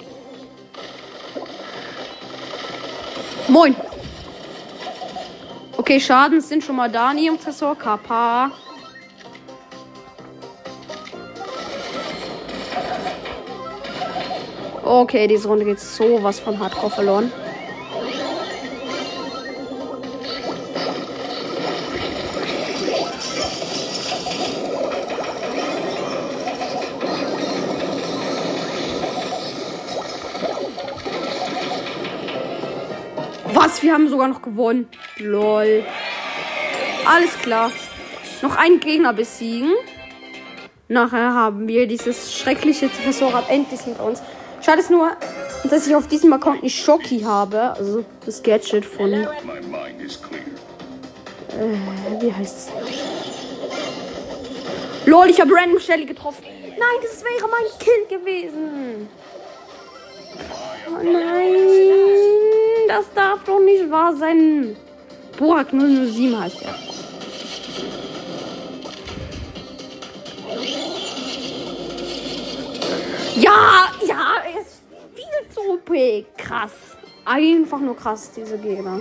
Moin. 3.49 3.75
Okay, 5.75 5.99
Schaden 5.99 6.39
sind 6.41 6.63
schon 6.63 6.77
mal 6.77 6.89
da. 6.89 7.13
Nie 7.13 7.27
im 7.27 7.39
Tresor. 7.39 7.77
Kappa. 7.77 8.51
Okay, 14.89 15.27
diese 15.27 15.49
Runde 15.49 15.65
geht 15.65 15.81
sowas 15.81 16.39
von 16.39 16.57
Hardcore 16.59 16.89
verloren. 16.89 17.29
Was? 33.53 33.83
Wir 33.83 33.93
haben 33.93 34.07
sogar 34.07 34.29
noch 34.29 34.41
gewonnen. 34.41 34.87
Lol. 35.17 35.83
Alles 37.05 37.37
klar. 37.39 37.73
Noch 38.41 38.55
einen 38.55 38.79
Gegner 38.79 39.11
besiegen. 39.11 39.73
Nachher 40.87 41.33
haben 41.33 41.67
wir 41.67 41.87
dieses 41.87 42.33
schreckliche 42.33 42.89
Tresorrad 42.89 43.49
endlich 43.49 43.81
hinter 43.81 44.05
uns. 44.05 44.21
Schade 44.67 44.81
ist 44.81 44.89
nur, 44.89 45.11
dass 45.69 45.87
ich 45.87 45.95
auf 45.95 46.07
diesem 46.09 46.33
Account 46.33 46.61
nicht 46.61 46.77
Shocky 46.77 47.21
habe. 47.21 47.71
Also 47.71 48.03
das 48.25 48.43
Gadget 48.43 48.83
von. 48.83 49.13
Äh, 49.13 49.25
wie 52.19 52.33
heißt 52.33 52.57
es? 52.57 52.67
Lol, 55.05 55.29
ich 55.29 55.39
habe 55.39 55.53
random 55.55 55.79
Shelly 55.79 56.05
getroffen. 56.05 56.43
Nein, 56.63 56.99
das 57.01 57.23
wäre 57.23 57.47
mein 57.49 57.63
Kill 57.79 58.07
gewesen. 58.19 59.07
nein. 61.01 61.55
Das 62.89 63.05
darf 63.15 63.45
doch 63.45 63.61
nicht 63.61 63.89
wahr 63.89 64.17
sein. 64.17 64.75
Borak 65.37 65.71
007 65.71 66.37
heißt 66.37 66.61
er. 66.63 66.75
Ja, 73.39 73.87
ja, 74.07 74.33
zu 75.57 75.73
OP. 75.73 76.25
Krass. 76.37 76.71
Einfach 77.25 77.79
nur 77.79 77.95
krass, 77.95 78.31
diese 78.35 78.57
Gegner. 78.57 78.99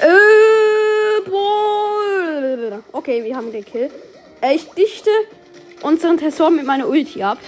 Äh. 0.00 0.34
Okay, 2.92 3.24
wir 3.24 3.36
haben 3.36 3.50
den 3.52 3.64
Kill. 3.64 3.90
Äh, 4.40 4.54
Ich 4.54 4.68
dichte 4.70 5.10
unseren 5.82 6.16
Tresor 6.16 6.50
mit 6.50 6.64
meiner 6.64 6.88
Ulti 6.88 7.22
ab. 7.22 7.38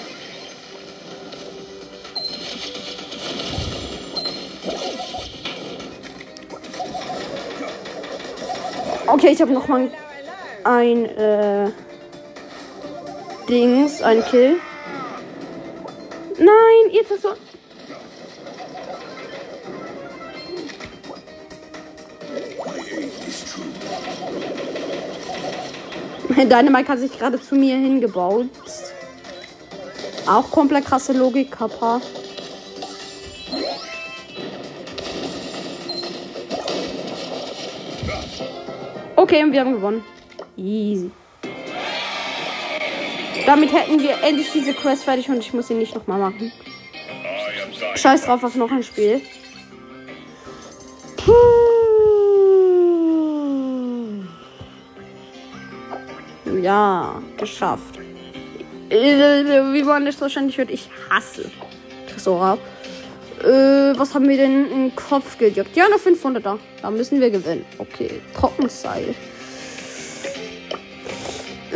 Okay, 9.06 9.28
ich 9.28 9.40
habe 9.40 9.52
noch 9.52 9.68
mal 9.68 9.90
ein 10.64 11.06
äh, 11.06 11.70
Dings, 13.48 14.02
ein 14.02 14.24
Kill. 14.24 14.56
Nein, 16.38 16.90
ihr 16.92 17.06
Tresor. 17.06 17.36
Dynamite 26.44 26.88
hat 26.88 26.98
sich 26.98 27.18
gerade 27.18 27.40
zu 27.40 27.54
mir 27.54 27.76
hingebaut. 27.76 28.48
Auch 30.26 30.50
komplett 30.50 30.84
krasse 30.84 31.12
Logik, 31.12 31.52
Kappa. 31.52 32.00
Okay, 39.14 39.42
und 39.42 39.52
wir 39.52 39.60
haben 39.60 39.72
gewonnen. 39.72 40.04
Easy. 40.56 41.10
Damit 43.46 43.72
hätten 43.72 44.02
wir 44.02 44.22
endlich 44.22 44.50
diese 44.52 44.74
Quest 44.74 45.04
fertig 45.04 45.28
und 45.28 45.38
ich 45.38 45.54
muss 45.54 45.68
sie 45.68 45.74
nicht 45.74 45.94
nochmal 45.94 46.18
machen. 46.18 46.52
Scheiß 47.94 48.24
drauf 48.24 48.42
auf 48.42 48.56
noch 48.56 48.70
ein 48.70 48.82
Spiel. 48.82 49.20
Puh. 51.16 51.32
Ja, 56.60 57.22
geschafft. 57.36 57.98
Wie 58.88 59.82
man 59.82 60.04
das 60.04 60.20
wahrscheinlich 60.20 60.58
hört, 60.58 60.70
ich 60.70 60.88
hasse 61.10 61.50
Tresora. 62.08 62.58
Äh, 63.42 63.98
was 63.98 64.14
haben 64.14 64.28
wir 64.28 64.36
denn 64.36 64.70
im 64.70 64.96
Kopf 64.96 65.38
gejagt? 65.38 65.76
Ja, 65.76 65.88
noch 65.88 65.98
500er. 65.98 66.58
Da 66.82 66.90
müssen 66.90 67.20
wir 67.20 67.30
gewinnen. 67.30 67.64
Okay, 67.78 68.20
Trockenseil. 68.34 69.14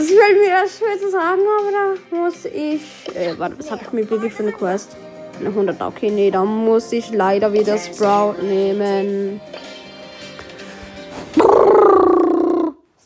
Es 0.00 0.06
fällt 0.06 0.38
mir 0.38 0.48
erst 0.48 0.78
schwer 0.78 0.98
zu 0.98 1.10
sagen, 1.10 1.42
aber 1.58 1.70
da 1.70 2.16
muss 2.16 2.46
ich. 2.46 2.80
Äh, 3.14 3.38
warte, 3.38 3.58
was 3.58 3.70
habe 3.70 3.82
ich 3.82 3.92
mir 3.92 4.08
wirklich 4.08 4.32
für 4.32 4.44
eine 4.44 4.52
Quest? 4.52 4.96
Eine 5.38 5.50
100er. 5.50 5.88
Okay, 5.88 6.10
nee, 6.10 6.30
da 6.30 6.42
muss 6.42 6.90
ich 6.90 7.12
leider 7.12 7.52
wieder 7.52 7.76
Sprout 7.76 8.36
nehmen. 8.42 9.42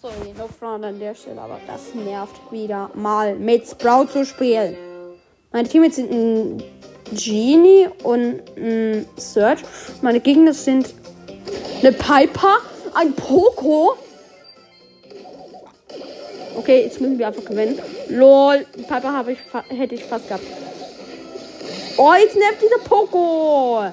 Sorry, 0.00 0.34
no 0.38 0.46
front 0.56 0.84
an 0.84 1.00
der 1.00 1.16
Stelle, 1.16 1.40
aber 1.40 1.58
das 1.66 1.92
nervt 1.96 2.40
wieder 2.52 2.88
mal 2.94 3.34
mit 3.34 3.66
Sprout 3.66 4.06
zu 4.12 4.24
spielen. 4.24 4.76
Meine 5.50 5.68
Teammates 5.68 5.96
sind 5.96 6.12
ein 6.12 6.62
Genie 7.10 7.88
und 8.04 8.40
ein 8.56 9.04
Search. 9.16 9.64
Meine 10.00 10.20
Gegner 10.20 10.54
sind 10.54 10.94
eine 11.80 11.90
Piper, 11.90 12.58
ein 12.94 13.12
Poco. 13.14 13.96
Okay, 16.56 16.82
jetzt 16.82 17.00
müssen 17.00 17.18
wir 17.18 17.26
einfach 17.26 17.44
gewinnen. 17.44 17.78
Lol, 18.08 18.64
die 18.76 18.82
Piper 18.82 19.24
ich 19.28 19.38
hätte 19.76 19.94
ich 19.94 20.04
fast 20.04 20.28
gehabt. 20.28 20.44
Oh, 21.96 22.12
jetzt 22.18 22.36
nervt 22.36 22.62
dieser 22.62 22.78
Poco. 22.88 23.84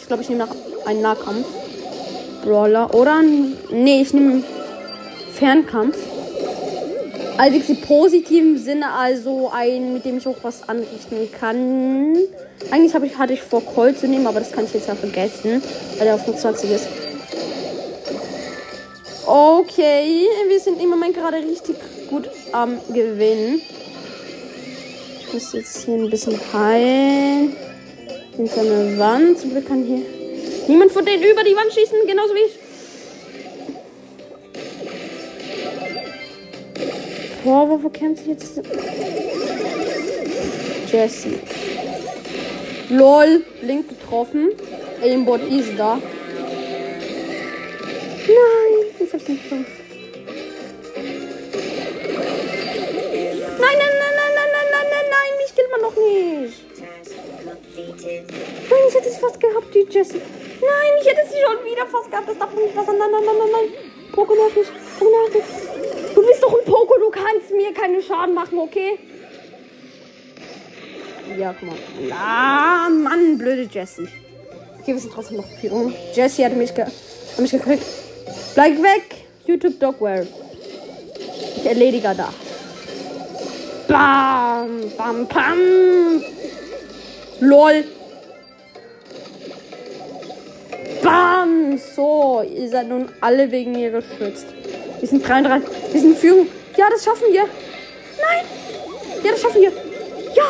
Ich 0.00 0.06
glaube, 0.06 0.22
ich 0.22 0.28
nehme 0.28 0.46
nach 0.46 0.86
einen 0.86 1.02
Nahkampf. 1.02 1.46
Brawler. 2.44 2.92
Oder 2.94 3.18
ein. 3.18 3.56
Nee, 3.70 4.02
ich 4.02 4.12
nehme 4.12 4.42
Fernkampf. 5.32 5.96
Allerdings 7.38 7.68
im 7.70 7.80
positiven 7.80 8.58
Sinne, 8.58 8.92
also 8.92 9.50
ein, 9.52 9.94
mit 9.94 10.04
dem 10.04 10.18
ich 10.18 10.26
auch 10.28 10.36
was 10.42 10.68
anrichten 10.68 11.28
kann. 11.32 12.16
Eigentlich 12.70 12.94
ich, 12.94 13.18
hatte 13.18 13.32
ich 13.32 13.42
vor, 13.42 13.64
Colt 13.64 13.98
zu 13.98 14.06
nehmen, 14.06 14.26
aber 14.26 14.40
das 14.40 14.52
kann 14.52 14.64
ich 14.64 14.74
jetzt 14.74 14.86
ja 14.86 14.94
vergessen, 14.94 15.62
weil 15.98 16.06
er 16.06 16.14
auf 16.14 16.26
nur 16.26 16.36
20 16.36 16.70
ist. 16.70 16.88
Okay, 19.24 20.26
wir 20.48 20.58
sind 20.58 20.82
im 20.82 20.90
Moment 20.90 21.14
gerade 21.14 21.36
richtig 21.36 21.76
gut 22.10 22.28
am 22.50 22.80
Gewinnen. 22.92 23.62
Ich 25.20 25.32
muss 25.32 25.52
jetzt 25.52 25.84
hier 25.84 25.94
ein 25.94 26.10
bisschen 26.10 26.38
heilen. 26.52 27.56
Hinter 28.36 28.62
einer 28.62 28.98
Wand. 28.98 29.38
Zum 29.38 29.50
Glück 29.50 29.68
kann 29.68 29.84
hier 29.84 30.02
niemand 30.66 30.90
von 30.90 31.04
denen 31.04 31.22
über 31.22 31.44
die 31.44 31.54
Wand 31.54 31.72
schießen, 31.72 31.98
genauso 32.06 32.34
wie 32.34 32.40
ich. 32.46 32.58
Boah, 37.44 37.68
wovor 37.68 37.92
kämpft 37.92 38.24
sich 38.24 38.28
jetzt? 38.28 38.60
Jesse. 40.90 41.38
LOL, 42.90 43.44
Link 43.62 43.88
getroffen. 43.88 44.50
Aimbot 45.00 45.42
ist 45.48 45.78
da. 45.78 46.00
Nicht 49.32 49.42
getroffen. 49.44 49.66
Nein, 53.58 53.76
nein, 53.78 53.94
nein, 54.00 54.14
nein, 54.18 54.32
nein, 54.36 54.48
nein, 54.52 54.68
nein, 54.70 54.86
nein, 54.90 55.06
nein, 55.10 55.30
mich 55.38 55.54
killt 55.54 55.70
man 55.70 55.80
noch 55.80 55.96
nicht. 55.96 56.56
Nein, 58.70 58.84
ich 58.88 58.94
hätte 58.94 59.08
es 59.08 59.18
fast 59.18 59.40
gehabt, 59.40 59.74
die 59.74 59.86
Jessie. 59.90 60.20
Nein, 60.60 60.92
ich 61.00 61.08
hätte 61.08 61.26
sie 61.28 61.38
schon 61.40 61.64
wieder 61.64 61.86
fast 61.86 62.10
gehabt. 62.10 62.28
Das 62.28 62.38
darf 62.38 62.54
nicht 62.54 62.76
was 62.76 62.86
sein. 62.86 62.98
Nein, 62.98 63.10
nein, 63.10 63.24
nein, 63.24 63.36
nein, 63.38 63.50
nein. 63.52 63.68
Poco 64.12 64.34
nervt 64.34 64.56
mich. 64.56 64.68
Poco 64.98 65.10
nervt 65.10 65.34
mich. 65.34 66.14
Du 66.14 66.26
bist 66.26 66.42
doch 66.42 66.52
ein 66.52 66.64
Poco, 66.64 66.98
du 66.98 67.10
kannst 67.10 67.50
mir 67.50 67.72
keinen 67.72 68.02
Schaden 68.02 68.34
machen, 68.34 68.58
okay? 68.58 68.98
Ja, 71.38 71.54
guck 71.58 71.68
mal. 71.68 71.78
Ah, 72.12 72.88
Mann, 72.90 73.38
blöde 73.38 73.68
Jessie. 73.70 74.08
Okay, 74.80 74.92
wir 74.92 74.98
sind 74.98 75.12
trotzdem 75.12 75.38
noch 75.38 75.46
Führung. 75.60 75.94
Jessie 76.12 76.44
hat 76.44 76.54
mich, 76.56 76.74
ge 76.74 76.84
hat 76.84 77.38
mich 77.38 77.50
gekriegt. 77.50 77.84
Bleib 78.54 78.82
weg, 78.82 79.21
YouTube 79.46 79.78
Dogware. 79.78 80.26
Ich 81.56 81.66
erledige 81.66 82.14
da. 82.16 82.32
Bam, 83.88 84.90
bam, 84.96 85.26
bam. 85.26 86.22
LOL. 87.40 87.84
Bam! 91.02 91.78
So, 91.78 92.42
ihr 92.42 92.68
seid 92.68 92.88
nun 92.88 93.08
alle 93.20 93.50
wegen 93.50 93.72
mir 93.72 93.90
geschützt. 93.90 94.46
Wir 95.00 95.08
sind 95.08 95.26
33. 95.26 95.68
Wir 95.92 96.00
sind 96.00 96.10
in 96.12 96.16
Führung. 96.16 96.46
Ja, 96.76 96.88
das 96.90 97.04
schaffen 97.04 97.26
wir. 97.32 97.42
Nein! 97.42 98.44
Ja, 99.24 99.32
das 99.32 99.40
schaffen 99.40 99.60
wir. 99.60 99.70
Ja! 99.70 100.44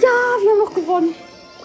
Ja, 0.00 0.08
wir 0.42 0.50
haben 0.50 0.58
noch 0.58 0.74
gewonnen. 0.74 1.14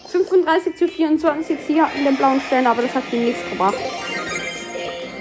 35 0.07 0.75
zu 0.75 0.87
24. 0.87 1.57
Sie 1.67 1.81
hatten 1.81 2.05
den 2.05 2.15
blauen 2.15 2.39
Stern, 2.41 2.67
aber 2.67 2.83
das 2.83 2.93
hat 2.93 3.11
ihnen 3.11 3.25
nichts 3.25 3.41
gebracht. 3.49 3.75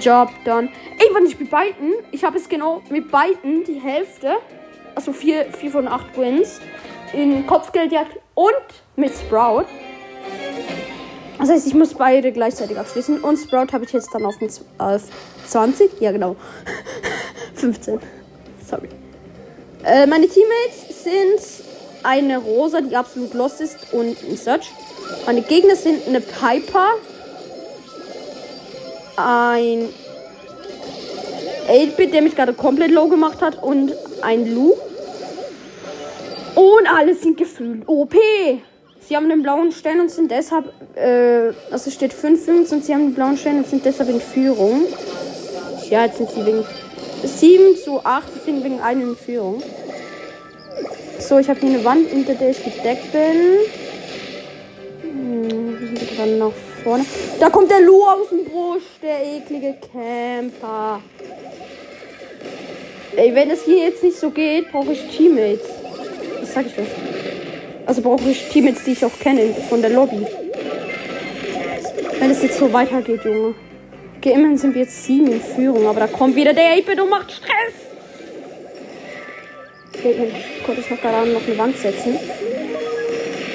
Job 0.07 0.31
done. 0.45 0.69
Ey, 0.99 1.09
wann 1.13 1.27
ich 1.27 1.37
mit 1.37 1.51
beiden, 1.51 1.95
ich 2.13 2.23
habe 2.23 2.39
es 2.39 2.49
genau 2.49 2.81
mit 2.91 3.11
beiden 3.11 3.65
die 3.65 3.81
Hälfte, 3.81 4.37
also 4.95 5.13
4, 5.13 5.47
4 5.53 5.71
von 5.73 5.89
8 5.89 6.17
Wins, 6.17 6.61
in 7.13 7.45
Kopfgeldjagd 7.45 8.17
und 8.37 8.55
mit 8.95 9.13
Sprout. 9.17 9.65
Das 11.41 11.51
heißt, 11.51 11.67
ich 11.67 11.75
muss 11.75 11.93
beide 11.95 12.31
gleichzeitig 12.31 12.79
abschließen. 12.79 13.21
Und 13.21 13.37
Sprout 13.37 13.73
habe 13.73 13.85
ich 13.85 13.93
jetzt 13.93 14.15
dann 14.15 14.25
auf, 14.25 14.37
auf 14.79 15.03
20. 15.49 16.01
Ja, 16.01 16.13
genau. 16.13 16.37
15. 17.55 17.99
Sorry. 18.65 18.89
Äh, 19.85 20.07
meine 20.07 20.29
Teammates 20.29 21.03
sind 21.03 21.65
eine 22.05 22.39
Rosa, 22.39 22.81
die 22.81 22.95
absolut 22.95 23.35
lost 23.35 23.61
ist, 23.61 23.93
und 23.93 24.17
ein 24.23 24.37
Search. 24.37 24.71
Meine 25.27 25.43
Gegner 25.43 25.75
sind 25.75 26.07
eine 26.07 26.21
Piper, 26.21 26.95
ein 29.17 29.89
8-Bit, 31.69 32.15
der 32.15 32.23
mich 32.23 32.37
gerade 32.37 32.53
komplett 32.53 32.91
low 32.91 33.09
gemacht 33.09 33.43
hat, 33.43 33.63
und 33.63 33.93
ein 34.23 34.55
Lu. 34.55 34.75
Und 36.55 36.87
alle 36.89 37.15
sind 37.15 37.37
gefühlt 37.37 37.83
OP. 37.87 38.15
Sie 39.01 39.17
haben 39.17 39.29
den 39.29 39.43
blauen 39.43 39.73
Stern 39.73 40.01
und 40.01 40.11
sind 40.11 40.31
deshalb, 40.31 40.73
äh, 40.97 41.53
also 41.71 41.91
steht 41.91 42.13
5-5 42.13 42.73
und 42.73 42.85
sie 42.85 42.93
haben 42.93 43.09
den 43.09 43.15
blauen 43.15 43.37
Stern 43.37 43.59
und 43.59 43.67
sind 43.69 43.85
deshalb 43.85 44.09
in 44.09 44.21
Führung. 44.21 44.87
Ja, 45.91 46.07
jetzt 46.07 46.19
sind 46.19 46.31
sie 46.31 46.45
wegen 46.45 46.65
7 47.23 47.77
zu 47.77 48.05
8, 48.05 48.25
sie 48.33 48.51
sind 48.51 48.65
wegen 48.65 48.81
einem 48.81 49.11
in 49.11 49.17
Führung. 49.17 49.63
So, 51.19 51.39
ich 51.39 51.49
habe 51.49 51.61
hier 51.61 51.71
eine 51.71 51.85
Wand, 51.85 52.09
hinter 52.09 52.35
der 52.35 52.51
ich 52.51 52.65
gedeckt 52.65 53.13
bin. 53.13 53.59
dann 56.17 56.39
nach 56.39 56.53
vorne. 56.87 57.05
Da 57.41 57.51
kommt 57.51 57.69
der 57.71 57.81
Lu 57.81 58.01
aus 58.05 58.29
dem 58.31 58.45
Busch, 58.45 58.85
der 59.03 59.19
eklige 59.37 59.75
Camper. 59.93 61.03
Ey, 63.17 63.35
wenn 63.35 63.51
es 63.51 63.65
hier 63.65 63.79
jetzt 63.79 64.05
nicht 64.05 64.17
so 64.17 64.31
geht, 64.31 64.71
brauche 64.71 64.93
ich 64.93 65.03
Teammates. 65.09 65.67
Das 66.41 66.55
sag 66.55 66.67
ich 66.67 66.79
euch. 66.79 66.87
Also 67.87 68.03
brauche 68.03 68.31
ich 68.31 68.49
Teammates, 68.51 68.85
die 68.85 68.93
ich 68.93 69.05
auch 69.05 69.19
kenne 69.19 69.53
von 69.69 69.81
der 69.81 69.91
Lobby. 69.91 70.25
Wenn 72.21 72.31
es 72.31 72.43
jetzt 72.43 72.59
so 72.59 72.73
weitergeht, 72.73 73.25
Junge. 73.25 73.55
Okay, 74.19 74.33
immerhin 74.33 74.57
sind 74.57 74.75
wir 74.75 74.83
jetzt 74.83 75.05
sieben 75.05 75.33
in 75.33 75.41
Führung, 75.41 75.87
aber 75.89 76.01
da 76.01 76.07
kommt 76.07 76.37
wieder 76.37 76.53
der 76.53 76.73
8 76.73 77.01
und 77.01 77.11
macht 77.11 77.33
Stress. 77.33 77.75
Okay, 79.93 80.33
ich 80.59 80.65
konnte 80.65 80.81
ich 80.83 80.91
noch 80.91 81.01
gerade 81.01 81.31
noch 81.31 81.47
eine 81.47 81.59
Wand 81.59 81.77
setzen. 81.79 82.17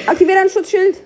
Aktiviere 0.06 0.40
ein 0.40 0.50
Schutzschild. 0.50 0.96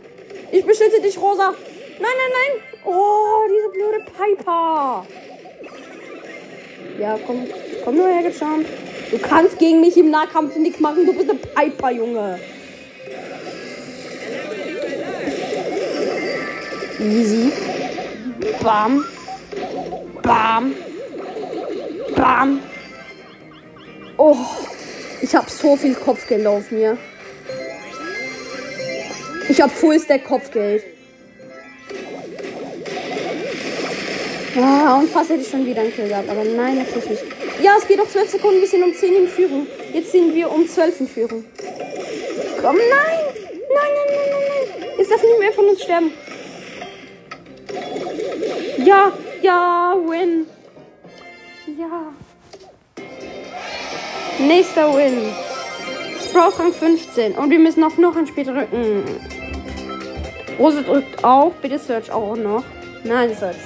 Ich 0.50 0.64
beschütze 0.64 1.00
dich, 1.00 1.18
Rosa. 1.18 1.54
Nein, 1.98 2.12
nein, 2.18 2.32
nein. 2.32 2.62
Oh, 2.84 3.46
diese 3.48 3.68
blöde 3.70 4.04
Piper. 4.04 5.06
Ja, 6.98 7.18
komm. 7.26 7.46
Komm 7.84 7.96
nur 7.96 8.08
her, 8.08 8.22
gecharmt. 8.22 8.66
Du 9.10 9.18
kannst 9.18 9.58
gegen 9.58 9.80
mich 9.80 9.96
im 9.96 10.10
Nahkampf 10.10 10.56
nichts 10.56 10.80
machen. 10.80 11.06
Du 11.06 11.12
bist 11.12 11.30
eine 11.30 11.38
Piper, 11.38 11.90
Junge. 11.90 12.40
Easy. 16.98 17.52
Bam. 18.62 19.04
Bam. 20.22 20.74
Bam. 22.16 22.62
Oh. 24.16 24.36
Ich 25.22 25.34
habe 25.34 25.50
so 25.50 25.76
viel 25.76 25.94
Kopfgeld 25.94 26.46
auf 26.46 26.70
mir. 26.70 26.98
Ich 29.48 29.60
habe 29.60 29.72
Full 29.72 30.00
Kopfgeld. 30.26 30.95
Ah, 34.58 34.98
und 34.98 35.10
fast 35.10 35.28
hätte 35.28 35.42
ich 35.42 35.48
schon 35.48 35.66
wieder 35.66 35.82
einen 35.82 35.92
Kill 35.92 36.08
gehabt. 36.08 36.28
Aber 36.30 36.44
nein, 36.44 36.78
natürlich 36.78 37.10
nicht. 37.10 37.24
Ja, 37.62 37.72
es 37.78 37.86
geht 37.86 37.98
noch 37.98 38.08
12 38.08 38.30
Sekunden. 38.30 38.60
Wir 38.60 38.68
sind 38.68 38.82
um 38.82 38.94
10 38.94 39.14
in 39.14 39.28
Führung. 39.28 39.66
Jetzt 39.92 40.12
sind 40.12 40.34
wir 40.34 40.50
um 40.50 40.66
12 40.66 41.00
in 41.00 41.08
Führung. 41.08 41.44
Komm, 42.62 42.76
nein! 42.76 43.18
Nein, 43.76 43.92
nein, 43.94 44.06
nein, 44.08 44.28
nein, 44.30 44.78
nein. 44.80 44.90
Jetzt 44.98 45.10
darf 45.10 45.22
nicht 45.22 45.38
mehr 45.38 45.52
von 45.52 45.66
uns 45.66 45.82
sterben. 45.82 46.12
Ja, 48.84 49.12
ja, 49.42 49.94
win. 50.06 50.46
Ja. 51.78 52.12
Nächster 54.38 54.96
Win. 54.96 55.34
Sprout 56.24 56.58
Rang 56.58 56.72
15. 56.72 57.32
Und 57.32 57.50
wir 57.50 57.58
müssen 57.58 57.84
auf 57.84 57.98
noch 57.98 58.16
ein 58.16 58.26
Spiel 58.26 58.44
drücken. 58.44 59.04
Rose 60.58 60.82
drückt 60.82 61.22
auch. 61.24 61.52
Bitte 61.60 61.78
Search 61.78 62.10
auch 62.10 62.36
noch. 62.36 62.64
Nein, 63.04 63.36
Search. 63.38 63.56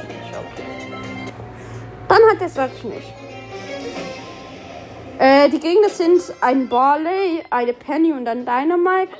Dann 2.11 2.29
hat 2.29 2.41
der 2.41 2.49
Search 2.49 2.83
nicht. 2.83 3.15
Äh, 5.21 5.49
die 5.49 5.61
Gegner 5.61 5.89
sind 5.89 6.21
ein 6.41 6.69
Barley, 6.69 7.45
eine 7.51 7.73
Penny 7.73 8.11
und 8.11 8.27
ein 8.27 8.45
Dynamite. 8.45 9.13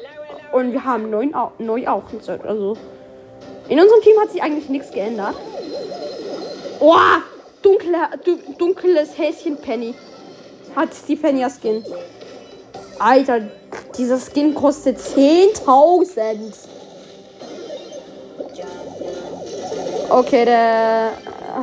Und 0.51 0.73
wir 0.73 0.85
haben 0.85 1.09
neun, 1.09 1.33
au 1.33 1.53
neu 1.59 1.87
auch 1.87 2.13
ein 2.13 2.21
Search. 2.21 2.45
Also. 2.45 2.77
In 3.69 3.79
unserem 3.79 4.03
Team 4.03 4.19
hat 4.21 4.33
sich 4.33 4.43
eigentlich 4.43 4.69
nichts 4.69 4.91
geändert. 4.91 5.37
Oh, 6.81 6.97
dunkle, 7.63 8.09
du, 8.25 8.37
dunkles 8.59 9.17
Häschen 9.17 9.57
Penny. 9.59 9.95
Hat 10.75 10.89
die 11.07 11.15
Penny 11.15 11.47
Skin. 11.49 11.85
Alter, 12.99 13.43
dieser 13.97 14.19
Skin 14.19 14.53
kostet 14.53 14.99
10.000. 14.99 16.55
Okay, 20.09 20.45
der 20.45 21.13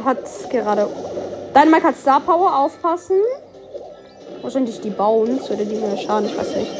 hat 0.05 0.19
gerade. 0.49 0.87
Dein 1.53 1.71
Mike 1.71 1.83
hat 1.83 1.97
Star 1.97 2.19
Power, 2.19 2.59
aufpassen. 2.59 3.17
Wahrscheinlich 4.41 4.79
die 4.81 4.89
Bounce 4.89 5.53
oder 5.53 5.65
die 5.65 5.75
mehr 5.75 5.97
Schaden, 5.97 6.29
ich 6.29 6.37
weiß 6.37 6.55
nicht. 6.55 6.71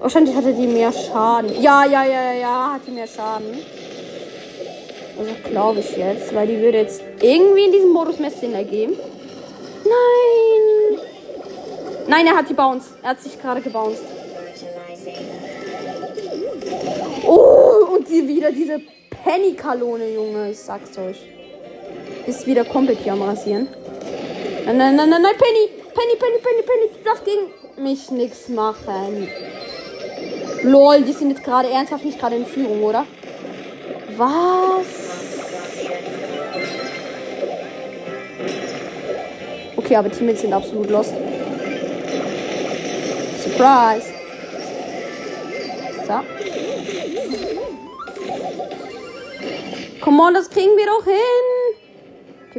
Wahrscheinlich 0.00 0.34
hatte 0.34 0.52
die 0.52 0.66
mehr 0.66 0.92
Schaden. 0.92 1.60
Ja, 1.60 1.84
ja, 1.84 2.04
ja, 2.04 2.22
ja, 2.22 2.32
ja, 2.32 2.72
hat 2.74 2.82
die 2.86 2.92
mehr 2.92 3.06
Schaden. 3.06 3.58
Also 5.18 5.32
glaube 5.44 5.80
ich 5.80 5.96
jetzt, 5.96 6.32
weil 6.34 6.46
die 6.46 6.60
würde 6.60 6.78
jetzt 6.78 7.02
irgendwie 7.20 7.64
in 7.64 7.72
diesem 7.72 7.90
Modus 7.90 8.18
mehr 8.20 8.30
Sinn 8.30 8.54
ergeben. 8.54 8.94
Nein! 9.84 11.00
Nein, 12.06 12.26
er 12.26 12.36
hat 12.36 12.48
die 12.48 12.54
Bounce. 12.54 12.90
Er 13.02 13.10
hat 13.10 13.20
sich 13.20 13.40
gerade 13.40 13.60
gebounced. 13.60 14.02
Oh, 17.26 17.94
und 17.94 18.08
die 18.08 18.26
wieder 18.26 18.52
diese 18.52 18.80
Penny-Kalone, 19.24 20.14
Junge. 20.14 20.50
Ich 20.50 20.60
sag's 20.60 20.96
euch. 20.96 21.37
Ist 22.28 22.46
wieder 22.46 22.62
komplett 22.66 22.98
hier 22.98 23.14
am 23.14 23.22
Rasieren. 23.22 23.68
Nein, 24.66 24.76
nein, 24.76 24.96
nein, 24.96 25.08
nein, 25.08 25.22
nein, 25.22 25.34
Penny! 25.38 25.70
Penny, 25.94 26.14
Penny, 26.18 26.38
Penny, 26.42 26.62
Penny. 26.62 26.90
Du 26.98 27.02
darfst 27.02 27.24
gegen 27.24 27.82
mich 27.82 28.10
nichts 28.10 28.50
machen. 28.50 29.28
Lol, 30.62 31.00
die 31.00 31.12
sind 31.12 31.30
jetzt 31.30 31.42
gerade 31.42 31.70
ernsthaft 31.70 32.04
nicht 32.04 32.20
gerade 32.20 32.36
in 32.36 32.44
Führung, 32.44 32.82
oder? 32.82 33.06
Was? 34.18 34.84
Okay, 39.76 39.96
aber 39.96 40.10
Teammates 40.10 40.42
sind 40.42 40.52
absolut 40.52 40.90
lost. 40.90 41.14
Surprise. 43.42 44.06
So. 46.06 46.20
Come 50.02 50.22
on, 50.22 50.34
das 50.34 50.50
kriegen 50.50 50.76
wir 50.76 50.84
doch 50.84 51.04
hin. 51.04 51.57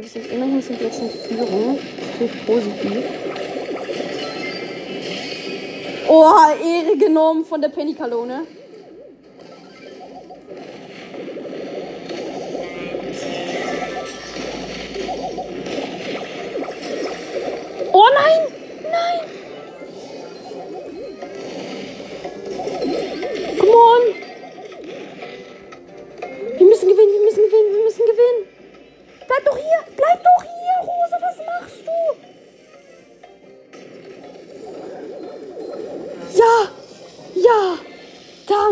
Okay, 0.00 0.14
wir 0.14 0.22
sind 0.22 0.32
immerhin 0.32 0.62
sind 0.62 0.80
jetzt 0.80 0.98
in 0.98 1.10
Führung. 1.10 1.78
Natürlich 2.12 2.46
positiv. 2.46 3.04
Oha, 6.08 6.54
Ehre 6.54 6.96
genommen 6.96 7.44
von 7.44 7.60
der 7.60 7.68
Penny-Kalone. 7.68 8.46
Oh! 17.92 18.04
Nein! 18.14 18.49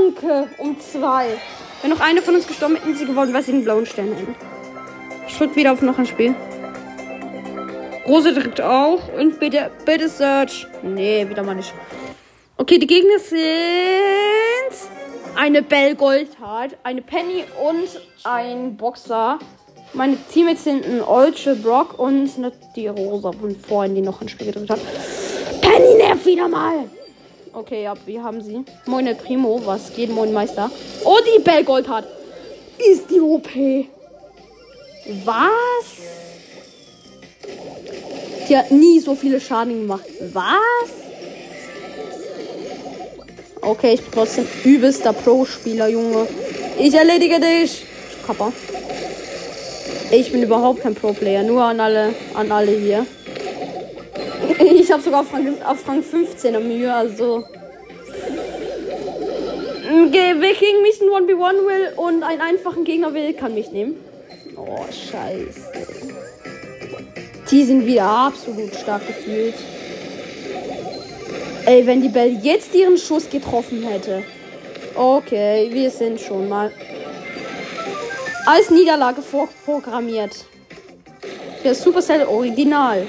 Danke! 0.08 0.48
Um 0.58 0.78
zwei. 0.80 1.38
Wenn 1.82 1.90
noch 1.90 2.00
eine 2.00 2.22
von 2.22 2.34
uns 2.34 2.46
gestorben 2.46 2.76
hätten 2.76 2.96
sie 2.96 3.04
gewonnen, 3.04 3.32
weil 3.34 3.42
sie 3.42 3.52
den 3.52 3.64
blauen 3.64 3.86
Stern 3.86 4.14
hätten. 4.14 4.34
Drück 5.36 5.54
wieder 5.54 5.72
auf 5.72 5.82
noch 5.82 5.98
ein 5.98 6.06
Spiel. 6.06 6.34
Rose 8.06 8.32
drückt 8.32 8.60
auch. 8.60 9.00
Und 9.18 9.38
bitte, 9.38 9.70
bitte 9.84 10.08
Search. 10.08 10.66
Nee, 10.82 11.28
wieder 11.28 11.42
mal 11.42 11.54
nicht. 11.54 11.72
Okay, 12.56 12.78
die 12.78 12.86
Gegner 12.86 13.18
sind 13.18 13.40
eine 15.36 15.62
Bell 15.62 15.94
Goldhart, 15.94 16.76
eine 16.82 17.02
Penny 17.02 17.44
und 17.62 18.00
ein 18.24 18.76
Boxer. 18.76 19.38
Meine 19.92 20.16
Teammates 20.32 20.64
sind 20.64 20.84
ein 20.84 21.02
Olche 21.02 21.54
Brock 21.54 21.98
und 21.98 22.30
die 22.74 22.88
Rosa 22.88 23.32
von 23.32 23.54
vorhin, 23.56 23.94
die 23.94 24.00
noch 24.00 24.20
ein 24.20 24.28
Spiel 24.28 24.48
gedrückt 24.48 24.70
hat. 24.70 24.80
Penny 25.60 25.94
nervt 25.94 26.26
wieder 26.26 26.48
mal. 26.48 26.88
Okay, 27.58 27.82
ja, 27.82 27.94
wir 28.06 28.22
haben 28.22 28.40
sie. 28.40 28.64
Moin, 28.86 29.16
Primo. 29.16 29.60
Was 29.64 29.92
geht, 29.92 30.12
Moin, 30.12 30.32
Meister? 30.32 30.70
Oh, 31.04 31.18
die 31.26 31.42
Bell 31.42 31.64
Goldhart. 31.64 32.06
Ist 32.78 33.10
die 33.10 33.20
OP. 33.20 33.48
Was? 35.24 35.42
Die 38.48 38.56
hat 38.56 38.70
nie 38.70 39.00
so 39.00 39.16
viele 39.16 39.40
Schaden 39.40 39.80
gemacht. 39.80 40.04
Was? 40.32 40.88
Okay, 43.60 43.94
ich 43.94 44.02
bin 44.02 44.12
trotzdem 44.12 44.46
übelster 44.62 45.12
Pro-Spieler, 45.12 45.88
Junge. 45.88 46.28
Ich 46.78 46.94
erledige 46.94 47.40
dich. 47.40 47.82
Kappa. 48.24 48.52
Ich 50.12 50.30
bin 50.30 50.44
überhaupt 50.44 50.82
kein 50.82 50.94
Pro-Player. 50.94 51.42
Nur 51.42 51.64
an 51.64 51.80
alle, 51.80 52.14
an 52.34 52.52
alle 52.52 52.70
hier. 52.70 53.04
Ich 54.74 54.90
habe 54.90 55.02
sogar 55.02 55.20
auf 55.20 55.32
Rang, 55.32 55.62
auf 55.62 55.86
Rang 55.88 56.02
15 56.02 56.56
am 56.56 56.66
Mühe, 56.66 56.92
also. 56.92 57.44
Wer 60.10 60.54
gegen 60.54 60.82
mich 60.82 61.00
ein 61.00 61.08
1v1 61.08 61.66
will 61.66 61.92
und 61.96 62.22
einen 62.22 62.40
einfachen 62.40 62.84
Gegner 62.84 63.14
will, 63.14 63.32
kann 63.32 63.54
mich 63.54 63.70
nehmen. 63.70 63.96
Oh, 64.56 64.84
scheiße. 64.90 65.72
Die 67.50 67.64
sind 67.64 67.86
wieder 67.86 68.04
absolut 68.04 68.74
stark 68.74 69.06
gefühlt. 69.06 69.54
Ey, 71.64 71.86
wenn 71.86 72.02
die 72.02 72.08
Bell 72.08 72.38
jetzt 72.42 72.74
ihren 72.74 72.98
Schuss 72.98 73.28
getroffen 73.30 73.82
hätte. 73.82 74.22
Okay, 74.94 75.68
wir 75.72 75.90
sind 75.90 76.20
schon 76.20 76.48
mal. 76.48 76.70
Als 78.46 78.70
Niederlage 78.70 79.22
vorprogrammiert. 79.22 80.44
Für 81.62 81.74
Supercell 81.74 82.26
Original. 82.26 83.06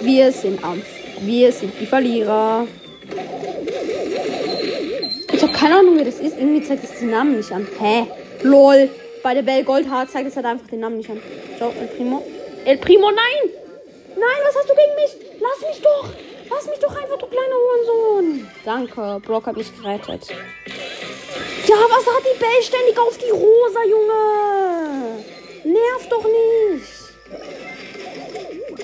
Wir 0.00 0.32
sind 0.32 0.62
am. 0.62 0.82
Wir 1.20 1.52
sind 1.52 1.72
die 1.80 1.86
Verlierer. 1.86 2.66
Ich 5.32 5.42
habe 5.42 5.52
keine 5.52 5.76
Ahnung, 5.76 5.96
wer 5.96 6.04
das 6.04 6.20
ist. 6.20 6.36
Irgendwie 6.38 6.62
zeigt 6.62 6.84
es 6.84 6.98
den 6.98 7.10
Namen 7.10 7.36
nicht 7.36 7.50
an. 7.52 7.66
Hä? 7.80 8.06
LOL. 8.42 8.88
Bei 9.22 9.34
der 9.34 9.42
Bell 9.42 9.64
Goldhart 9.64 10.10
zeigt 10.10 10.28
es 10.28 10.36
halt 10.36 10.46
einfach 10.46 10.66
den 10.68 10.80
Namen 10.80 10.98
nicht 10.98 11.10
an. 11.10 11.20
Ciao, 11.56 11.72
El 11.80 11.88
Primo. 11.88 12.22
El 12.64 12.78
Primo, 12.78 13.10
nein! 13.10 13.50
Nein, 14.16 14.38
was 14.44 14.56
hast 14.56 14.68
du 14.68 14.74
gegen 14.74 14.94
mich? 14.94 15.40
Lass 15.40 15.68
mich 15.68 15.82
doch! 15.82 16.08
Lass 16.50 16.66
mich 16.66 16.78
doch 16.78 16.94
einfach, 16.96 17.18
du 17.18 17.26
kleiner 17.26 17.54
Hurensohn! 17.54 18.48
Danke, 18.64 19.20
Brock 19.24 19.46
hat 19.46 19.56
mich 19.56 19.70
gerettet. 19.76 20.28
Ja, 21.66 21.76
was 21.88 22.06
hat 22.06 22.22
die 22.24 22.38
Bell 22.38 22.62
ständig 22.62 22.98
auf 22.98 23.18
die 23.18 23.30
Rosa, 23.30 23.84
Junge? 23.84 25.24
Nerv 25.64 26.08
doch 26.08 26.24
nicht! 26.24 26.95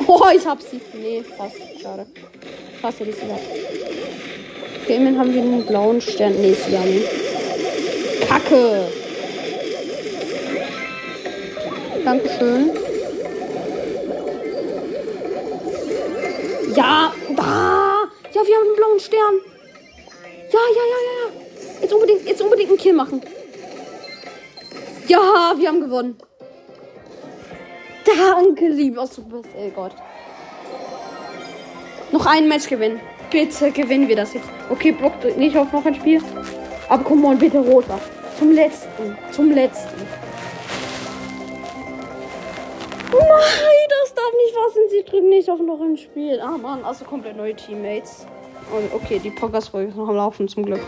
Oh, 0.06 0.28
ich 0.34 0.46
hab 0.46 0.60
sie. 0.60 0.80
Nee, 0.94 1.22
fast. 1.36 1.56
Schade. 1.80 2.06
Fast 2.80 3.00
hätte 3.00 3.10
ich 3.10 3.16
sie 3.16 3.26
gehabt. 3.26 3.42
Okay, 4.82 4.96
immerhin 4.96 5.18
haben 5.18 5.34
wir 5.34 5.42
einen 5.42 5.66
blauen 5.66 6.00
Stern. 6.00 6.34
Nee, 6.40 6.54
sie 6.54 6.76
haben. 6.76 7.04
Kacke. 8.28 8.88
Dankeschön. 12.04 12.70
Ja, 16.74 17.12
da. 17.36 18.02
Ja, 18.32 18.46
wir 18.46 18.56
haben 18.56 18.66
einen 18.66 18.76
blauen 18.76 19.00
Stern. 19.00 19.34
Ja, 20.52 20.58
ja, 20.58 20.82
ja, 20.92 20.98
ja, 21.06 21.28
ja. 21.28 21.80
Jetzt 21.82 21.92
unbedingt, 21.92 22.28
jetzt 22.28 22.42
unbedingt 22.42 22.68
einen 22.70 22.78
Kill 22.78 22.92
machen. 22.92 23.22
Ja, 25.06 25.54
wir 25.56 25.68
haben 25.68 25.80
gewonnen. 25.80 26.16
Danke, 28.06 28.68
lieber 28.68 29.06
Supercell 29.06 29.70
Gott. 29.70 29.94
Noch 32.10 32.26
ein 32.26 32.48
Match 32.48 32.68
gewinnen. 32.68 33.00
Bitte 33.30 33.70
gewinnen 33.70 34.08
wir 34.08 34.16
das 34.16 34.34
jetzt. 34.34 34.48
Okay, 34.68 34.94
drückt 34.98 35.38
nicht 35.38 35.56
auf 35.56 35.72
noch 35.72 35.84
ein 35.86 35.94
Spiel. 35.94 36.20
Aber 36.88 37.04
komm 37.04 37.22
mal, 37.22 37.36
bitte 37.36 37.58
roter. 37.58 37.98
Zum 38.38 38.52
letzten. 38.52 39.16
Zum 39.30 39.50
letzten. 39.50 39.96
Nein, 43.10 43.88
das 43.88 44.14
darf 44.14 44.32
nicht 44.44 44.54
wahr 44.54 44.70
sein. 44.74 44.82
Sie 44.90 45.04
drücken 45.04 45.28
nicht 45.28 45.48
auf 45.48 45.60
noch 45.60 45.80
ein 45.80 45.96
Spiel. 45.96 46.40
Ah, 46.40 46.58
Mann, 46.58 46.84
also 46.84 47.04
komplett 47.04 47.36
neue 47.36 47.54
Teammates. 47.54 48.26
Und 48.70 48.92
okay, 48.94 49.18
die 49.22 49.30
Podcast-Folge 49.30 49.90
ist 49.90 49.96
noch 49.96 50.08
am 50.08 50.16
Laufen, 50.16 50.48
zum 50.48 50.64
Glück. 50.64 50.80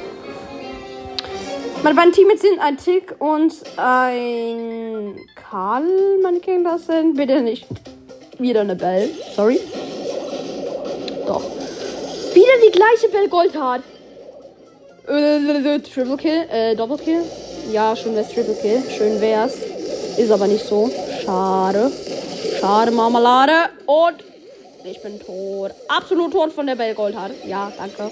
Meine 1.85 1.97
beiden 1.97 2.12
Teammates 2.14 2.40
sind 2.40 2.59
ein 2.61 2.79
Tick 2.79 3.14
und 3.18 3.53
ein 3.77 5.20
Karl. 5.35 6.18
Meine 6.23 6.40
Kinder 6.40 6.79
sind 6.79 7.14
bitte 7.14 7.42
nicht 7.42 7.66
wieder 8.38 8.62
eine 8.62 8.75
Bell. 8.75 9.11
Sorry. 9.37 9.61
Doch. 11.27 11.42
Wieder 12.33 12.53
die 12.66 12.70
gleiche 12.70 13.09
Bell 13.12 13.29
Goldhart. 13.29 13.83
Äh, 15.07 15.79
Triple 15.81 16.16
Kill, 16.16 16.47
äh, 16.51 16.75
Double 16.75 16.97
Kill. 16.97 17.20
Ja, 17.70 17.94
schön 17.94 18.16
wär's 18.16 18.33
Triple 18.33 18.57
Kill. 18.62 18.83
Schön 18.88 19.20
wär's. 19.20 19.59
Ist 20.16 20.31
aber 20.31 20.47
nicht 20.47 20.64
so. 20.64 20.90
Schade. 21.23 21.92
Schade, 22.61 22.92
Marmelade. 22.92 23.68
Und 23.85 24.25
ich 24.85 25.03
bin 25.03 25.20
tot. 25.20 25.73
Absolut 25.88 26.33
tot 26.33 26.51
von 26.51 26.66
der 26.66 26.77
Bell 26.77 26.94
Goldhart. 26.94 27.33
Ja, 27.47 27.70
danke. 27.77 28.11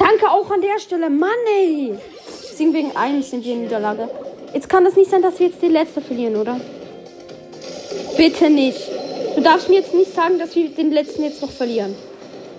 Danke 0.00 0.28
auch 0.32 0.50
an 0.50 0.60
der 0.60 0.80
Stelle. 0.80 1.08
Mann, 1.08 1.30
ey. 1.60 1.96
Deswegen 2.54 2.72
wegen 2.72 2.96
eines 2.96 3.30
sind 3.30 3.44
wir 3.44 3.52
in 3.52 3.62
Niederlage. 3.62 4.08
Jetzt 4.52 4.68
kann 4.68 4.84
das 4.84 4.94
nicht 4.94 5.10
sein, 5.10 5.20
dass 5.22 5.40
wir 5.40 5.48
jetzt 5.48 5.60
die 5.60 5.66
letzte 5.66 6.00
verlieren, 6.00 6.36
oder? 6.36 6.60
Bitte 8.16 8.48
nicht. 8.48 8.78
Du 9.34 9.40
darfst 9.40 9.68
mir 9.68 9.80
jetzt 9.80 9.92
nicht 9.92 10.14
sagen, 10.14 10.38
dass 10.38 10.54
wir 10.54 10.68
den 10.68 10.92
letzten 10.92 11.24
jetzt 11.24 11.42
noch 11.42 11.50
verlieren. 11.50 11.96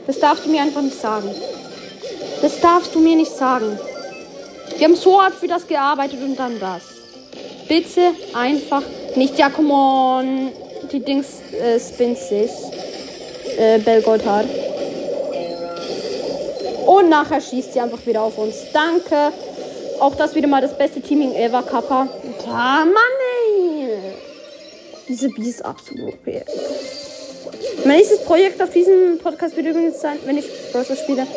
Das 0.05 0.19
darfst 0.19 0.45
du 0.45 0.49
mir 0.49 0.61
einfach 0.61 0.81
nicht 0.81 0.99
sagen. 0.99 1.33
Das 2.41 2.59
darfst 2.59 2.93
du 2.93 2.99
mir 2.99 3.15
nicht 3.15 3.31
sagen. 3.31 3.79
Wir 4.77 4.85
haben 4.85 4.97
so 4.97 5.21
hart 5.21 5.33
für 5.33 5.47
das 5.47 5.65
gearbeitet 5.65 6.19
und 6.21 6.37
dann 6.37 6.59
das. 6.59 6.81
Bitte 7.69 8.01
einfach 8.33 8.83
nicht. 9.15 9.39
Ja, 9.39 9.49
come 9.49 9.73
on. 9.73 10.51
Die 10.91 10.99
Dings 10.99 11.39
äh, 11.53 11.79
spinnt 11.79 12.17
sich. 12.17 12.51
Äh, 13.57 13.79
Bell 13.79 14.01
Gotthard. 14.01 14.47
Und 16.85 17.07
nachher 17.07 17.39
schießt 17.39 17.71
sie 17.71 17.79
einfach 17.79 18.05
wieder 18.05 18.23
auf 18.23 18.37
uns. 18.37 18.55
Danke. 18.73 19.31
Auch 19.99 20.15
das 20.15 20.35
wieder 20.35 20.47
mal 20.47 20.61
das 20.61 20.77
beste 20.77 21.01
Teaming 21.01 21.33
ever, 21.33 21.63
Kappa. 21.63 22.07
Ja, 22.45 22.85
Mann, 22.85 22.95
ey. 23.49 23.89
Diese 25.07 25.29
B 25.29 25.43
ist 25.43 25.63
absolut 25.63 26.13
OP. 26.13 26.25
Mein 27.85 27.97
nächstes 27.97 28.19
Projekt 28.23 28.61
auf 28.61 28.71
diesem 28.71 29.19
Podcast 29.19 29.55
wird 29.55 29.67
übrigens 29.67 30.01
sein, 30.01 30.17
wenn 30.25 30.37
ich 30.37 30.45
Browser 30.71 30.95
spiele, 30.95 31.27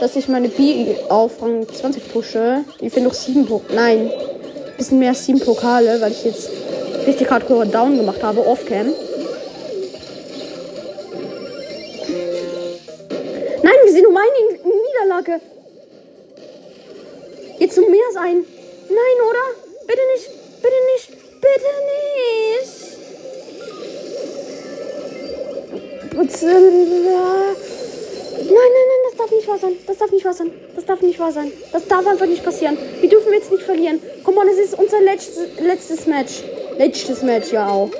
dass 0.00 0.16
ich 0.16 0.28
meine 0.28 0.48
B 0.48 0.96
auf 1.08 1.42
Rang 1.42 1.68
20 1.68 2.12
pushe. 2.12 2.64
Ich 2.80 2.92
finde 2.92 3.08
noch 3.10 3.14
7 3.14 3.46
Pokale. 3.46 3.74
Nein, 3.74 4.10
bisschen 4.76 4.98
mehr 4.98 5.10
als 5.10 5.26
7 5.26 5.40
Pokale, 5.40 6.00
weil 6.00 6.12
ich 6.12 6.24
jetzt 6.24 6.50
richtig 7.06 7.30
hardcore 7.30 7.66
down 7.66 7.96
gemacht 7.96 8.22
habe, 8.22 8.46
off-cam. 8.46 8.92
Nein, 13.62 13.74
wir 13.84 13.92
sind 13.92 14.06
um 14.06 14.16
eine 14.16 14.30
Niederlage. 14.64 15.40
Jetzt 17.58 17.78
um 17.78 17.90
mehr 17.90 18.10
sein. 18.12 18.44
Nein, 18.88 19.28
oder? 19.28 19.44
Bitte 19.86 20.02
nicht. 20.14 20.30
Bitte 20.62 20.74
nicht. 20.94 21.08
Bitte 21.40 21.70
nicht. 21.86 22.08
Nein, 28.38 28.54
nein, 28.54 28.88
nein, 28.88 29.02
das 29.08 29.16
darf 29.16 29.30
nicht 29.30 29.48
wahr 29.48 29.58
sein. 29.58 29.72
Das 29.86 29.96
darf 29.98 30.10
nicht 30.10 30.24
wahr 30.24 30.32
sein. 30.34 30.52
Das 30.74 30.84
darf 30.84 31.00
nicht 31.00 31.18
wahr 31.18 31.32
sein. 31.32 31.52
Das 31.72 31.86
darf 31.86 32.06
einfach 32.06 32.26
nicht 32.26 32.44
passieren. 32.44 32.78
Wir 33.00 33.08
dürfen 33.08 33.32
jetzt 33.32 33.50
nicht 33.50 33.62
verlieren. 33.62 34.00
Komm 34.24 34.36
on, 34.38 34.48
es 34.48 34.58
ist 34.58 34.74
unser 34.78 35.00
letztes, 35.00 35.48
letztes 35.60 36.06
Match. 36.06 36.42
Letztes 36.76 37.22
Match 37.22 37.52
ja 37.52 37.68
auch. 37.68 37.90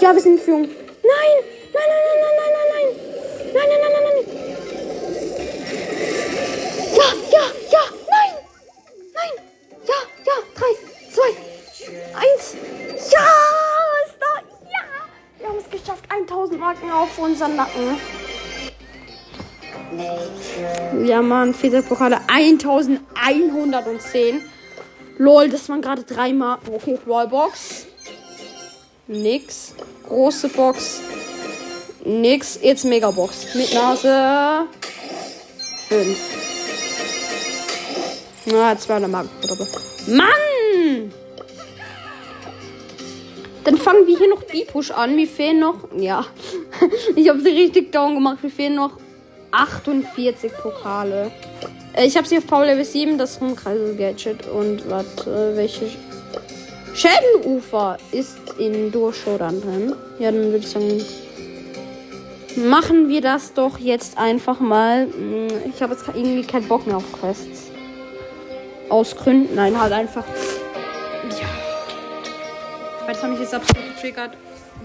Ja, 0.00 0.14
wir 0.14 0.20
sind 0.22 0.34
in 0.34 0.40
Führung. 0.40 0.62
Nein! 0.62 0.70
Nein, 1.02 1.82
nein, 1.88 2.02
nein, 2.06 2.18
nein, 2.20 2.34
nein, 2.38 2.52
nein, 2.54 2.68
nein. 2.72 2.88
Nein, 3.52 3.68
nein, 3.68 3.80
nein, 3.80 3.92
nein, 3.92 4.02
nein. 4.26 4.33
1000 16.64 16.64
Marken 16.64 16.90
auf 16.90 17.18
unseren 17.18 17.56
Nacken. 17.56 17.98
Ja, 21.06 21.20
Mann, 21.20 21.54
Pokale 21.88 22.20
1110. 22.26 24.42
Lol, 25.18 25.48
das 25.48 25.68
waren 25.68 25.82
gerade 25.82 26.02
drei 26.02 26.32
Marken. 26.32 26.74
Okay, 26.74 26.98
Brawlbox. 27.04 27.86
Nix. 29.06 29.74
Große 30.08 30.48
Box. 30.48 31.00
Nix. 32.04 32.58
Jetzt 32.62 32.84
Megabox. 32.84 33.54
Mit 33.54 33.72
Nase. 33.74 34.66
5. 35.88 36.18
Na, 38.46 38.76
200 38.76 39.10
Marken. 39.10 39.30
Mann! 40.08 40.53
Dann 43.64 43.78
fangen 43.78 44.06
wir 44.06 44.16
hier 44.18 44.28
noch 44.28 44.42
B-Push 44.42 44.90
an. 44.90 45.16
Mir 45.16 45.26
fehlen 45.26 45.60
noch. 45.60 45.88
Ja. 45.96 46.26
ich 47.16 47.28
habe 47.28 47.40
sie 47.40 47.48
richtig 47.48 47.92
down 47.92 48.14
gemacht. 48.14 48.42
Mir 48.42 48.50
fehlen 48.50 48.74
noch 48.74 48.98
48 49.50 50.52
Pokale. 50.62 51.30
Äh, 51.94 52.06
ich 52.06 52.16
habe 52.16 52.26
sie 52.26 52.38
auf 52.38 52.46
Power 52.46 52.66
Level 52.66 52.84
7, 52.84 53.16
das 53.16 53.40
Rumkreisel-Gadget. 53.40 54.46
Und 54.48 54.88
warte, 54.90 55.52
welche. 55.56 55.86
Schädelufer 56.94 57.96
ist 58.12 58.38
in 58.58 58.92
Showdown 58.92 59.60
drin. 59.60 59.96
Ja, 60.18 60.30
dann 60.30 60.44
würde 60.44 60.58
ich 60.58 60.68
sagen. 60.68 61.02
Machen 62.56 63.08
wir 63.08 63.20
das 63.20 63.52
doch 63.52 63.78
jetzt 63.78 64.16
einfach 64.16 64.60
mal. 64.60 65.06
Hm, 65.06 65.48
Ich 65.74 65.82
habe 65.82 65.94
jetzt 65.94 66.06
irgendwie 66.06 66.42
keinen 66.42 66.68
Bock 66.68 66.86
mehr 66.86 66.98
auf 66.98 67.12
Quests. 67.12 67.70
Aus 68.88 69.16
Gründen. 69.16 69.56
Nein, 69.56 69.80
halt 69.80 69.92
einfach. 69.92 70.24
Jetzt 73.44 73.52
absolut 73.52 73.94
getriggert. 73.94 74.30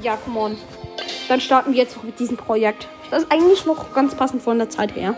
Ja, 0.01 0.17
come 0.17 0.37
on. 0.37 0.57
Dann 1.29 1.39
starten 1.39 1.71
wir 1.71 1.79
jetzt 1.79 1.95
noch 1.95 2.03
mit 2.03 2.19
diesem 2.19 2.35
Projekt. 2.35 2.89
Das 3.09 3.23
ist 3.23 3.31
eigentlich 3.31 3.65
noch 3.65 3.93
ganz 3.93 4.15
passend 4.15 4.41
von 4.41 4.57
der 4.57 4.69
Zeit 4.69 4.97
her. 4.97 5.15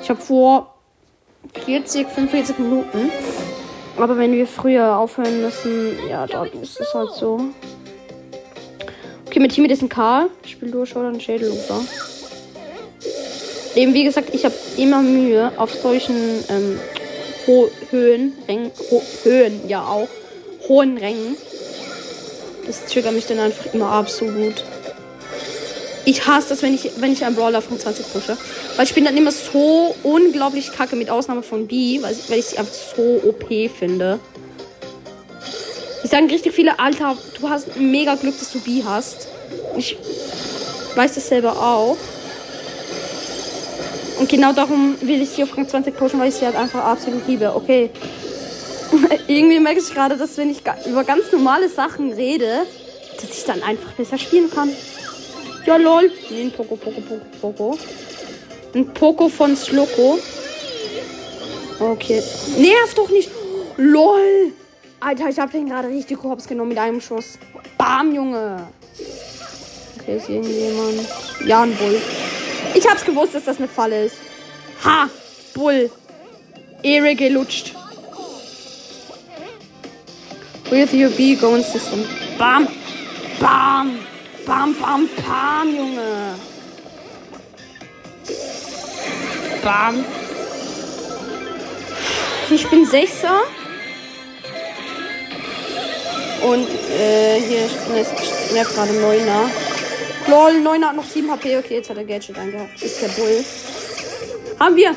Ich 0.00 0.08
habe 0.10 0.20
vor 0.20 0.76
40, 1.64 2.06
45 2.06 2.60
Minuten. 2.60 3.10
Aber 3.96 4.16
wenn 4.16 4.30
wir 4.30 4.46
früher 4.46 4.96
aufhören 4.96 5.42
müssen, 5.42 6.08
ja, 6.08 6.28
dann 6.28 6.46
ist 6.62 6.80
es 6.80 6.94
halt 6.94 7.10
so. 7.10 7.40
Okay, 9.26 9.40
mit 9.40 9.50
Team 9.50 9.64
ist 9.64 9.82
ein 9.82 9.88
Karl. 9.88 10.30
Ich 10.44 10.52
spiele 10.52 10.70
durch 10.70 10.94
oder 10.94 11.08
ein 11.08 11.20
Schädelufer. 11.20 11.80
Eben, 13.74 13.92
wie 13.92 14.04
gesagt, 14.04 14.32
ich 14.32 14.44
habe 14.44 14.54
immer 14.76 15.02
Mühe 15.02 15.50
auf 15.56 15.74
solchen 15.74 16.44
ähm, 16.48 16.78
Höhen, 17.90 18.34
Rängen, 18.46 18.70
Höhen, 19.24 19.68
ja 19.68 19.82
auch, 19.82 20.06
hohen 20.68 20.96
Rängen, 20.96 21.36
Das 22.66 22.84
triggert 22.86 23.14
mich 23.14 23.26
dann 23.26 23.38
einfach 23.38 23.72
immer 23.72 23.90
absolut. 23.90 24.64
Ich 26.06 26.26
hasse 26.26 26.50
das, 26.50 26.62
wenn 26.62 26.74
ich, 26.74 26.90
wenn 26.98 27.12
ich 27.12 27.24
einen 27.24 27.34
Brawler 27.34 27.62
von 27.62 27.78
20 27.78 28.12
pushe. 28.12 28.36
Weil 28.76 28.84
ich 28.84 28.94
bin 28.94 29.04
dann 29.04 29.16
immer 29.16 29.32
so 29.32 29.94
unglaublich 30.02 30.72
kacke, 30.72 30.96
mit 30.96 31.08
Ausnahme 31.08 31.42
von 31.42 31.66
B, 31.66 32.02
weil, 32.02 32.14
weil 32.28 32.38
ich 32.38 32.46
sie 32.46 32.58
einfach 32.58 32.74
so 32.74 33.20
OP 33.24 33.48
finde. 33.76 34.18
Ich 36.02 36.10
sagen 36.10 36.28
richtig 36.28 36.52
viele, 36.52 36.78
Alter, 36.78 37.16
du 37.40 37.48
hast 37.48 37.76
mega 37.76 38.14
Glück, 38.16 38.38
dass 38.38 38.52
du 38.52 38.60
B 38.60 38.82
hast. 38.84 39.28
Ich 39.76 39.96
weiß 40.94 41.14
das 41.14 41.28
selber 41.28 41.52
auch. 41.52 41.96
Und 44.18 44.28
genau 44.28 44.52
darum 44.52 44.96
will 45.00 45.22
ich 45.22 45.30
sie 45.30 45.42
auf 45.42 45.56
Rang 45.56 45.66
20 45.66 45.96
pushen, 45.96 46.20
weil 46.20 46.28
ich 46.28 46.36
sie 46.36 46.44
halt 46.44 46.56
einfach 46.56 46.84
absolut 46.84 47.26
liebe. 47.26 47.54
Okay. 47.54 47.90
Irgendwie 49.28 49.60
merke 49.60 49.80
ich 49.80 49.92
gerade, 49.92 50.16
dass 50.16 50.36
wenn 50.36 50.50
ich 50.50 50.62
über 50.86 51.04
ganz 51.04 51.30
normale 51.32 51.68
Sachen 51.68 52.12
rede, 52.12 52.66
dass 53.20 53.30
ich 53.30 53.44
dann 53.44 53.62
einfach 53.62 53.92
besser 53.92 54.18
spielen 54.18 54.50
kann. 54.50 54.70
Ja, 55.66 55.76
lol. 55.76 56.10
Nee, 56.30 56.42
ein 56.42 56.52
Poco, 56.52 56.76
Poco, 56.76 57.00
Poco, 57.00 57.24
Poco. 57.40 57.78
Ein 58.74 58.92
Poco 58.92 59.28
von 59.28 59.56
Sloko. 59.56 60.18
Okay. 61.78 62.22
Nerv 62.58 62.94
doch 62.94 63.10
nicht. 63.10 63.30
LOL. 63.76 64.52
Alter, 65.00 65.28
ich 65.28 65.38
hab 65.38 65.50
den 65.50 65.68
gerade 65.68 65.88
richtig 65.88 66.22
hops 66.22 66.46
genommen 66.46 66.70
mit 66.70 66.78
einem 66.78 67.00
Schuss. 67.00 67.38
Bam, 67.76 68.14
Junge. 68.14 68.68
Okay, 70.00 70.16
ist 70.16 70.28
irgendjemand. 70.28 71.08
Ja, 71.46 71.62
ein 71.62 71.74
Bull. 71.76 72.00
Ich 72.74 72.88
hab's 72.88 73.04
gewusst, 73.04 73.34
dass 73.34 73.44
das 73.44 73.58
eine 73.58 73.68
Falle 73.68 74.06
ist. 74.06 74.16
Ha! 74.84 75.08
Bull. 75.54 75.90
Ehre 76.82 77.14
gelutscht. 77.14 77.74
With 80.70 80.92
your 80.94 81.10
B 81.10 81.36
going 81.36 81.62
system. 81.62 82.04
Bam! 82.38 82.68
Bam! 83.40 84.04
Bam, 84.46 84.74
bam, 84.74 85.08
bam, 85.16 85.74
Junge. 85.74 86.34
Bam. 89.62 90.04
Ich 92.50 92.68
bin 92.68 92.84
Sechser. 92.84 93.40
Und 96.42 96.68
äh, 96.90 97.40
hier 97.40 97.64
ist 97.64 98.52
nervt 98.52 98.74
gerade 98.74 98.92
Neuner. 98.92 99.50
Lol, 100.26 100.60
Neuner 100.60 100.88
hat 100.88 100.96
noch 100.96 101.08
7 101.08 101.30
HP. 101.30 101.56
Okay, 101.56 101.76
jetzt 101.76 101.88
hat 101.88 101.96
er 101.96 102.04
Gadget 102.04 102.36
angehabt. 102.36 102.82
Ist 102.82 103.00
der 103.00 103.08
Bull. 103.08 103.42
Haben 104.60 104.76
wir. 104.76 104.94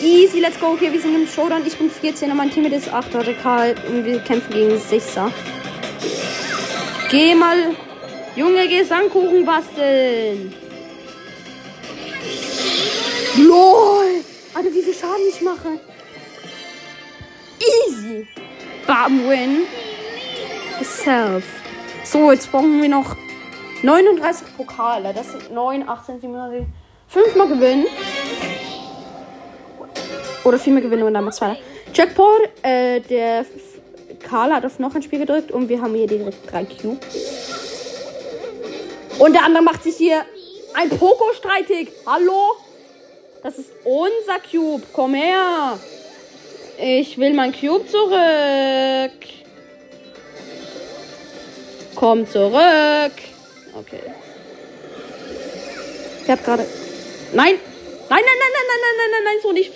Easy, 0.00 0.38
let's 0.38 0.58
go. 0.60 0.68
Okay, 0.68 0.92
wir 0.92 1.00
sind 1.00 1.14
im 1.14 1.26
Showdown. 1.26 1.66
Ich 1.66 1.76
bin 1.76 1.90
14er, 1.90 2.34
mein 2.34 2.50
Team 2.50 2.64
ist 2.66 2.88
8er, 2.88 3.24
der 3.24 3.34
Karl. 3.34 3.74
Und 3.88 4.04
wir 4.04 4.20
kämpfen 4.20 4.52
gegen 4.52 4.76
6er. 4.76 5.32
Geh 7.10 7.34
mal 7.34 7.74
Junge, 8.36 8.68
geh 8.68 8.84
Sandkuchen 8.84 9.44
basteln. 9.44 10.54
LOL. 13.36 14.22
Alter, 14.54 14.72
wie 14.72 14.82
viel 14.82 14.94
Schaden 14.94 15.26
ich 15.28 15.40
mache. 15.40 15.80
Easy. 17.58 18.28
Bam, 18.86 19.28
win. 19.28 19.62
Self. 20.82 21.44
So, 22.04 22.30
jetzt 22.30 22.52
brauchen 22.52 22.80
wir 22.80 22.88
noch 22.88 23.16
39 23.82 24.56
Pokale. 24.56 25.12
Das 25.12 25.32
sind 25.32 25.52
9, 25.52 25.88
18, 25.88 26.20
7, 26.20 26.72
5 27.08 27.34
mal 27.34 27.48
gewinnen. 27.48 27.86
Oder 30.44 30.58
viel 30.58 30.72
mehr 30.72 30.82
gewinnen 30.82 31.02
und 31.02 31.14
dann 31.14 31.24
mal 31.24 31.32
zwei. 31.32 31.56
Jack 31.94 32.10
äh, 32.62 33.00
der 33.00 33.44
Karl 34.22 34.52
hat 34.52 34.64
auf 34.64 34.78
noch 34.78 34.94
ein 34.94 35.02
Spiel 35.02 35.20
gedrückt 35.20 35.50
und 35.50 35.68
wir 35.68 35.80
haben 35.80 35.94
hier 35.94 36.06
direkt 36.06 36.50
drei 36.50 36.64
Cubes. 36.64 36.98
Und 39.18 39.32
der 39.32 39.44
andere 39.44 39.62
macht 39.62 39.82
sich 39.82 39.96
hier 39.96 40.24
ein 40.74 40.90
Poko 40.90 41.32
streitig. 41.34 41.90
Hallo? 42.06 42.56
Das 43.42 43.58
ist 43.58 43.70
unser 43.84 44.38
Cube. 44.50 44.82
Komm 44.92 45.14
her. 45.14 45.78
Ich 46.80 47.18
will 47.18 47.34
mein 47.34 47.52
Cube 47.52 47.86
zurück. 47.88 49.12
Komm 51.94 52.28
zurück. 52.28 53.12
Okay. 53.74 54.02
Ich 56.22 56.30
hab 56.30 56.44
gerade. 56.44 56.64
Nein! 57.32 57.54
Nein, 58.10 58.20
nein, 58.24 58.38
nein, 58.38 58.52
nein, 58.52 58.64
nein, 58.68 58.96
nein, 58.96 59.10
nein, 59.10 59.24
nein, 59.24 59.36
so 59.42 59.52
nicht. 59.52 59.72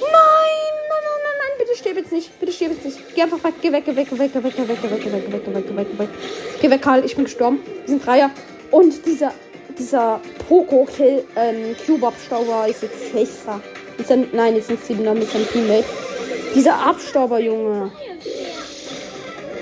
Nein! 0.00 0.66
bitte 1.66 1.78
stirb 1.78 1.96
jetzt 1.96 2.12
nicht. 2.12 2.38
Bitte 2.40 2.52
stirb 2.52 2.72
jetzt 2.72 2.84
nicht. 2.84 3.14
Geh 3.14 3.22
einfach 3.22 3.42
weg. 3.42 3.54
Geh 3.60 3.72
weg, 3.72 3.84
geh 3.84 3.96
weg, 3.96 4.08
geh 4.08 4.18
weg, 4.18 4.30
geh 4.32 4.44
weg, 4.44 4.52
geh 4.56 4.68
weg, 4.68 4.78
geh 4.82 4.90
weg, 4.90 5.02
geh 5.02 5.12
weg, 5.12 5.24
geh 5.24 5.32
weg, 5.32 5.44
geh 5.44 5.54
weg, 5.54 5.66
geh 5.66 5.76
weg, 5.76 5.86
geh 5.90 5.98
weg. 5.98 6.08
Geh 6.60 6.70
weg, 6.70 6.82
Karl. 6.82 7.04
Ich 7.04 7.14
bin 7.14 7.24
gestorben. 7.24 7.60
Wir 7.64 7.88
sind 7.88 8.06
Dreier. 8.06 8.30
Und 8.70 9.04
dieser, 9.06 9.32
dieser 9.78 10.20
Poco-Kill, 10.48 11.24
ähm, 11.36 11.76
Cube-Abstauber 11.84 12.68
ist 12.68 12.82
jetzt 12.82 13.12
Sechster. 13.12 13.60
Nein, 14.32 14.56
jetzt 14.56 14.68
sind 14.68 14.84
Siebener 14.84 15.14
mit 15.14 15.30
seinem 15.30 15.48
Teammate. 15.48 15.84
Dieser 16.54 16.74
Abstauber, 16.74 17.38
Junge. 17.38 17.90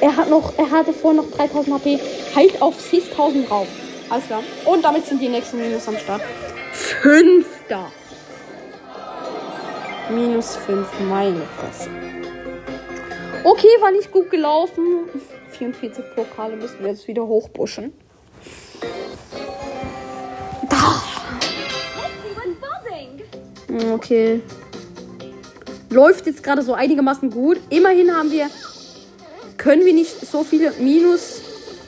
Er 0.01 0.17
hat 0.17 0.29
noch, 0.29 0.53
er 0.59 0.71
hatte 0.71 0.93
vorher 0.93 1.23
noch 1.23 1.31
3000 1.31 1.77
HP. 1.77 2.01
Heilt 2.35 2.61
auf 2.61 2.81
6000 2.81 3.49
drauf. 3.49 3.67
Alles 4.11 4.27
klar. 4.27 4.43
Und 4.65 4.85
damit 4.85 5.07
sind 5.07 5.21
die 5.21 5.29
nächsten 5.29 5.61
Minus 5.61 5.89
am 5.89 5.97
Start. 5.97 6.23
Fünfter. 6.73 7.91
Minus 10.11 10.57
5, 10.57 10.87
meine 11.09 11.43
Fresse. 11.59 11.91
Okay, 13.45 13.69
war 13.81 13.91
nicht 13.91 14.11
gut 14.11 14.31
gelaufen. 14.31 15.09
44 15.51 16.05
Pokale 16.15 16.57
müssen 16.57 16.81
wir 16.81 16.91
jetzt 16.91 17.07
wieder 17.07 17.27
hochbuschen. 17.27 17.93
Okay. 23.93 24.41
Läuft 25.91 26.27
jetzt 26.27 26.43
gerade 26.43 26.63
so 26.63 26.75
einigermaßen 26.75 27.31
gut. 27.31 27.59
Immerhin 27.71 28.15
haben 28.15 28.31
wir. 28.31 28.49
Können 29.57 29.85
wir 29.85 29.95
nicht 29.95 30.27
so 30.31 30.45
viele 30.45 30.73
Minus 30.73 31.41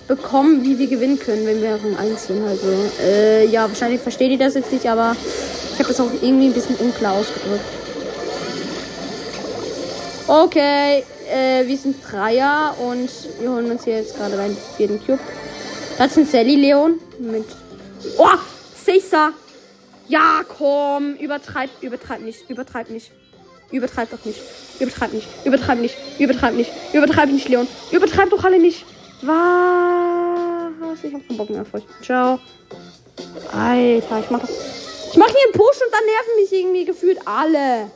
bekommen, 0.09 0.65
wie 0.65 0.79
wir 0.79 0.87
gewinnen 0.87 1.19
können, 1.19 1.47
wenn 1.47 1.61
wir 1.61 1.73
Rang 1.75 1.97
1 1.97 2.27
sind. 2.27 2.45
Also, 2.45 2.69
äh, 3.03 3.47
ja, 3.47 3.69
wahrscheinlich 3.69 4.01
versteht 4.01 4.31
ihr 4.31 4.39
das 4.39 4.55
jetzt 4.55 4.73
nicht, 4.73 4.87
aber 4.89 5.17
ich 5.73 5.79
habe 5.79 5.89
das 5.89 6.01
auch 6.01 6.11
irgendwie 6.23 6.47
ein 6.47 6.53
bisschen 6.53 6.77
unklar 6.77 7.15
ausgedrückt. 7.15 7.65
Okay, 10.29 11.05
äh, 11.31 11.65
wir 11.69 11.77
sind 11.77 11.99
Dreier 12.03 12.75
und 12.81 13.09
wir 13.39 13.49
holen 13.49 13.71
uns 13.71 13.85
hier 13.85 13.99
jetzt 13.99 14.17
gerade 14.17 14.37
rein 14.37 14.57
vierten 14.77 14.99
Cube. 14.99 15.21
Das 15.99 16.11
ist 16.11 16.19
ein 16.19 16.27
Sally 16.27 16.57
Leon 16.57 16.99
mit. 17.21 17.45
Oh! 18.19 18.27
Sechser! 18.75 19.33
Ja, 20.09 20.43
komm! 20.49 21.15
Übertreib, 21.15 21.71
übertreib 21.81 22.23
nicht, 22.23 22.51
übertreib 22.51 22.91
nicht. 22.91 23.13
Übertreib 23.71 24.11
doch 24.11 24.25
nicht. 24.25 24.41
Übertreib 24.81 25.13
nicht. 25.13 25.29
Übertreib 25.45 25.79
nicht. 25.79 25.97
Übertreib 26.19 26.55
nicht. 26.55 26.73
Übertreib 26.93 27.31
nicht, 27.31 27.49
Leon. 27.49 27.69
Übertreib 27.93 28.31
doch 28.31 28.43
alle 28.43 28.59
nicht. 28.59 28.85
Was? 29.23 31.05
Ich 31.05 31.15
hab 31.15 31.27
keinen 31.27 31.37
Bock 31.37 31.51
mehr 31.51 31.63
auf 31.63 31.73
euch. 31.73 31.85
Ciao. 32.03 32.41
Alter, 33.53 34.21
ich 34.21 34.31
mach 34.31 34.41
das. 34.41 34.51
Ich 35.13 35.17
mach 35.17 35.29
hier 35.29 35.45
einen 35.45 35.53
Push 35.53 35.81
und 35.87 35.93
dann 35.93 36.05
nerven 36.05 36.37
mich 36.41 36.53
irgendwie 36.53 36.85
gefühlt 36.85 37.19
alle. 37.27 37.91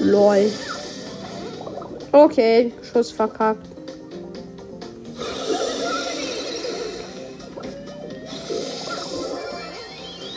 Lol. 0.00 0.50
Okay, 2.12 2.72
Schuss 2.82 3.10
verkackt. 3.10 3.66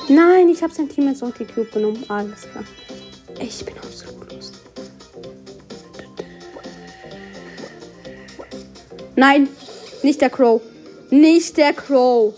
Nein, 0.09 0.49
ich 0.49 0.61
habe 0.61 0.73
sein 0.73 0.89
Team 0.89 1.07
jetzt 1.07 1.23
auf 1.23 1.33
die 1.37 1.45
Cube 1.45 1.69
genommen. 1.71 2.03
Alles 2.09 2.41
klar. 2.41 2.65
Ich 3.39 3.63
bin 3.63 3.77
absolut 3.77 4.33
los. 4.33 4.51
Nein, 9.15 9.47
nicht 10.03 10.19
der 10.19 10.29
Crow. 10.29 10.61
Nicht 11.11 11.55
der 11.57 11.73
Crow. 11.73 12.33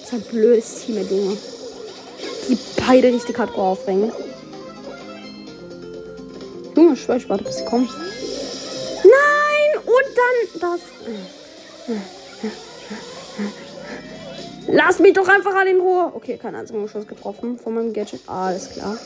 Das 0.00 0.08
ist 0.08 0.12
ein 0.12 0.20
blödes 0.30 0.84
Team, 0.84 0.96
Junge. 1.08 1.36
Die 2.48 2.58
beide 2.76 3.12
richtig 3.12 3.38
hardcore 3.38 3.68
aufregen. 3.68 4.12
Junge, 7.08 7.20
ich 7.20 7.28
warte, 7.28 7.44
bis 7.44 7.56
sie 7.56 7.64
kommen. 7.64 7.88
Nein! 9.02 9.82
Und 9.86 10.04
dann 10.14 10.60
das. 10.60 10.80
Lass 14.68 14.98
mich 14.98 15.14
doch 15.14 15.26
einfach 15.26 15.54
alle 15.54 15.70
in 15.70 15.80
Ruhe. 15.80 16.12
Okay, 16.14 16.36
kein 16.36 16.54
einziger 16.54 16.86
Schuss 16.86 17.06
getroffen 17.06 17.58
von 17.58 17.74
meinem 17.74 17.94
Gadget. 17.94 18.20
Alles 18.26 18.68
klar. 18.70 18.98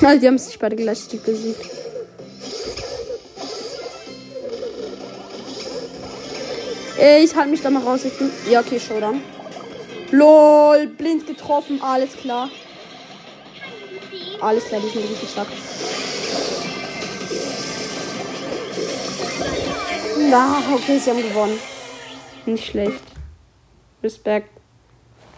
Die 0.20 0.26
haben 0.26 0.38
sich 0.38 0.58
beide 0.58 0.74
gleichzeitig 0.74 1.20
besiegt. 1.20 1.70
Ich 6.96 7.36
halte 7.36 7.50
mich 7.50 7.60
da 7.60 7.68
mal 7.68 7.82
raus. 7.82 8.00
Bin. 8.02 8.30
Ja, 8.50 8.60
okay, 8.60 8.80
Showdown. 8.80 9.22
LOL, 10.10 10.86
blind 10.86 11.26
getroffen, 11.26 11.82
alles 11.82 12.12
klar. 12.12 12.48
Alles 14.40 14.64
klar, 14.64 14.80
die 14.80 14.88
sind 14.88 15.08
richtig 15.08 15.30
stark. 15.30 15.48
Na, 20.30 20.62
okay, 20.74 20.98
sie 20.98 21.10
haben 21.10 21.22
gewonnen. 21.22 21.58
Nicht 22.46 22.66
schlecht. 22.66 23.00
Respekt. 24.02 24.50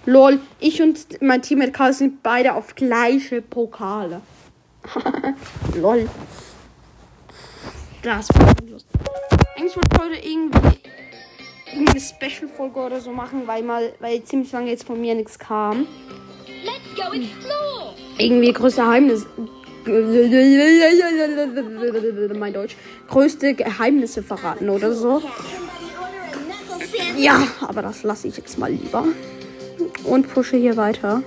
Lol, 0.07 0.41
ich 0.61 0.81
und 0.81 1.21
mein 1.21 1.43
Teammate 1.43 1.73
Karl 1.73 1.93
sind 1.93 2.23
beide 2.23 2.55
auf 2.55 2.75
gleiche 2.75 3.43
Pokale. 3.43 4.21
Lol. 5.75 6.09
Das 8.03 8.29
war 8.35 8.55
lustig. 8.69 9.01
Eigentlich 9.57 9.77
wollte 9.77 9.89
ich 9.93 10.01
heute 10.01 10.29
irgendwie 10.29 10.81
eine 11.73 12.01
Special-Folge 12.01 12.79
oder 12.79 13.01
so 13.01 13.11
machen, 13.11 13.47
weil 13.47 13.63
mal, 13.63 13.93
weil 13.99 14.23
ziemlich 14.23 14.53
lange 14.53 14.71
jetzt 14.71 14.85
von 14.85 15.01
mir 15.01 15.15
nichts 15.15 15.39
kam. 15.39 15.87
Let's 16.65 16.95
go 16.95 17.13
explore. 17.13 17.76
Irgendwie 18.19 18.53
größte 18.53 18.83
Geheimnisse. 18.83 19.27
Mein 22.35 22.53
Deutsch. 22.53 22.77
Größte 23.09 23.55
Geheimnisse 23.55 24.23
verraten 24.23 24.69
oder 24.71 24.93
so. 24.93 25.23
Ja, 27.17 27.47
aber 27.61 27.83
das 27.83 28.03
lasse 28.03 28.29
ich 28.29 28.37
jetzt 28.37 28.59
mal 28.59 28.71
lieber. 28.71 29.05
Und 30.05 30.33
pushe 30.33 30.57
hier 30.57 30.77
weiter. 30.77 31.23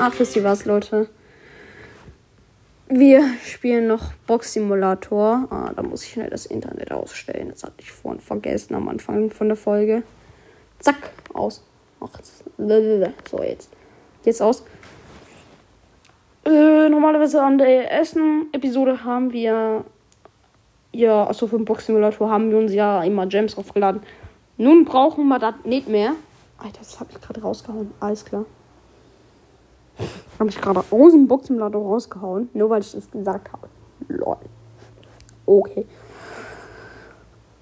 Ach, 0.00 0.12
wisst 0.18 0.36
ihr 0.36 0.44
was, 0.44 0.64
Leute? 0.64 1.08
Wir 2.88 3.22
spielen 3.44 3.86
noch 3.86 4.12
Box 4.26 4.54
Simulator. 4.54 5.46
Ah, 5.50 5.72
da 5.76 5.82
muss 5.82 6.04
ich 6.04 6.12
schnell 6.12 6.30
das 6.30 6.46
Internet 6.46 6.90
ausstellen. 6.90 7.50
Das 7.50 7.62
hatte 7.62 7.74
ich 7.78 7.92
vorhin 7.92 8.20
vergessen 8.20 8.74
am 8.74 8.88
Anfang 8.88 9.30
von 9.30 9.48
der 9.48 9.56
Folge. 9.56 10.02
Zack, 10.78 11.10
aus. 11.34 11.62
So, 13.30 13.42
jetzt. 13.42 13.70
Jetzt 14.24 14.42
aus. 14.42 14.64
Äh, 16.44 16.88
normalerweise 16.88 17.42
an 17.42 17.58
der 17.58 17.90
ersten 17.90 18.52
Episode 18.52 19.04
haben 19.04 19.32
wir. 19.32 19.84
Ja, 20.92 21.26
also 21.26 21.46
für 21.46 21.56
den 21.56 21.64
Box 21.64 21.86
Simulator 21.86 22.30
haben 22.30 22.50
wir 22.50 22.58
uns 22.58 22.72
ja 22.72 23.02
immer 23.04 23.26
Gems 23.26 23.58
aufgeladen. 23.58 24.02
Nun 24.56 24.84
brauchen 24.84 25.28
wir 25.28 25.38
das 25.38 25.54
nicht 25.64 25.88
mehr. 25.88 26.14
Alter, 26.56 26.78
das 26.78 26.98
habe 26.98 27.10
ich 27.12 27.20
gerade 27.20 27.42
rausgehauen. 27.42 27.92
Alles 28.00 28.24
klar. 28.24 28.46
Habe 30.38 30.50
ich 30.50 30.60
gerade 30.60 30.82
aus 30.90 31.12
dem 31.12 31.28
Box 31.28 31.48
Simulator 31.48 31.82
rausgehauen. 31.82 32.48
Nur 32.54 32.70
weil 32.70 32.80
ich 32.80 32.92
das 32.92 33.10
gesagt 33.10 33.52
habe. 33.52 33.68
Lol. 34.08 34.36
Okay. 35.44 35.86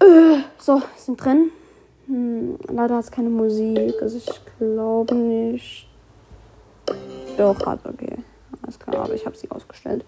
Äh, 0.01 0.39
so, 0.59 0.81
sind 0.97 1.17
drin. 1.23 1.51
Hm, 2.07 2.59
leider 2.69 2.97
hat 2.97 3.05
es 3.05 3.11
keine 3.11 3.29
Musik. 3.29 3.95
Also 4.01 4.19
ich 4.19 4.41
glaube 4.59 5.15
nicht. 5.15 5.89
Doch, 7.37 7.65
hat 7.67 7.81
okay. 7.85 8.17
Alles 8.63 8.79
klar, 8.79 9.05
aber 9.05 9.15
ich 9.15 9.27
habe 9.27 9.37
sie 9.37 9.51
ausgestellt. 9.51 10.05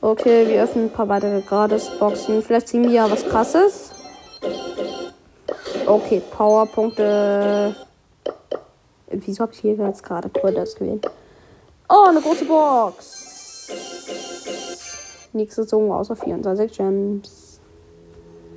Okay, 0.00 0.48
wir 0.48 0.62
öffnen 0.62 0.86
ein 0.86 0.90
paar 0.90 1.08
weitere 1.08 1.40
Gratis-Boxen. 1.40 2.42
Vielleicht 2.42 2.68
ziehen 2.68 2.84
wir 2.84 2.90
ja 2.90 3.10
was 3.10 3.24
krasses. 3.24 3.92
Okay, 5.86 6.22
Powerpunkte. 6.30 7.74
Wieso 9.10 9.42
habe 9.42 9.52
ich 9.52 9.60
hier 9.60 9.74
jetzt 9.74 10.02
gerade 10.02 10.28
das 10.28 10.74
gewählt? 10.74 11.06
Oh, 11.88 12.06
eine 12.08 12.20
große 12.20 12.44
Box. 12.46 13.68
Nichts 15.32 15.56
gezogen 15.56 15.92
außer 15.92 16.16
24 16.16 16.72
Gems. 16.72 17.60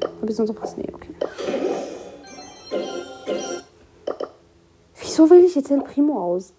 Hab 0.01 0.29
ich 0.29 0.37
noch 0.37 0.61
was? 0.61 0.77
Nee, 0.77 0.87
okay. 0.93 1.13
Wieso 4.99 5.29
will 5.29 5.43
ich 5.43 5.55
jetzt 5.55 5.69
den 5.69 5.83
Primo 5.83 6.19
aus? 6.19 6.53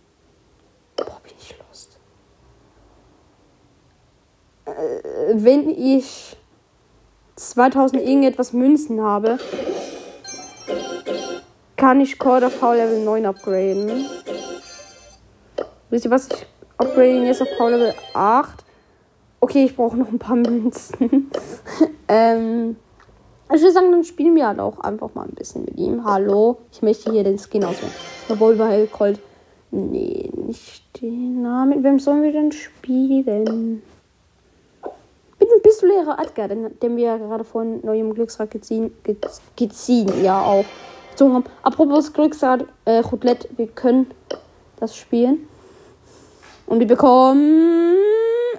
Boah, 0.97 1.21
bin 1.23 1.33
ich 1.39 1.57
lost. 1.59 1.99
Äh, 4.65 5.33
wenn 5.35 5.69
ich 5.71 6.37
2000 7.37 8.03
irgendetwas 8.03 8.53
Münzen 8.53 9.03
habe, 9.03 9.39
kann 11.77 12.01
ich 12.01 12.19
of 12.21 12.59
Power 12.59 12.77
Level 12.77 13.05
9 13.05 13.27
upgraden. 13.27 14.07
Wisst 15.91 16.07
ihr 16.07 16.11
was? 16.11 16.29
Ich 16.29 16.47
upgrade 16.79 17.25
jetzt 17.25 17.43
auf 17.43 17.49
Power 17.59 17.71
Level 17.71 17.95
8. 18.15 18.65
Okay, 19.41 19.65
ich 19.65 19.77
brauche 19.77 19.97
noch 19.97 20.09
ein 20.09 20.19
paar 20.19 20.37
Münzen. 20.37 21.31
ähm, 22.09 22.77
ich 23.55 23.61
würde 23.61 23.73
sagen, 23.73 23.93
dann 23.93 24.05
spielen 24.05 24.35
wir 24.35 24.49
halt 24.49 24.59
auch 24.59 24.81
einfach 24.81 25.15
mal 25.15 25.25
ein 25.25 25.35
bisschen 25.35 25.65
mit 25.65 25.79
ihm. 25.79 26.05
Hallo, 26.05 26.59
ich 26.73 26.83
möchte 26.83 27.13
hier 27.13 27.23
den 27.23 27.39
Skin 27.39 27.65
auswählen. 27.65 27.93
Revolver 28.29 28.69
Hellcolt. 28.69 29.21
Nee, 29.71 30.31
nicht 30.35 30.83
den 31.01 31.43
Namen. 31.43 31.71
Mit 31.71 31.83
wem 31.85 31.99
sollen 31.99 32.23
wir 32.23 32.33
denn 32.33 32.51
spielen? 32.51 33.83
Mit 35.39 35.51
dem 35.51 35.63
Pistolierer 35.63 36.19
Edgar, 36.19 36.49
den, 36.49 36.79
den 36.81 36.97
wir 36.97 37.05
ja 37.05 37.17
gerade 37.19 37.45
von 37.45 37.85
neuem 37.85 38.15
Glücksrad 38.15 38.51
geziehen, 38.51 38.93
ge, 39.05 39.17
geziehen, 39.55 40.25
ja 40.25 40.41
auch. 40.41 40.65
gezogen 41.11 41.35
haben. 41.35 41.45
Apropos 41.63 42.13
Glücksrad, 42.13 42.65
äh, 42.85 42.99
Roulette, 42.99 43.49
wir 43.57 43.69
können 43.69 44.11
das 44.81 44.97
spielen. 44.97 45.49
Und 46.67 46.81
wir 46.81 46.87
bekommen 46.87 47.97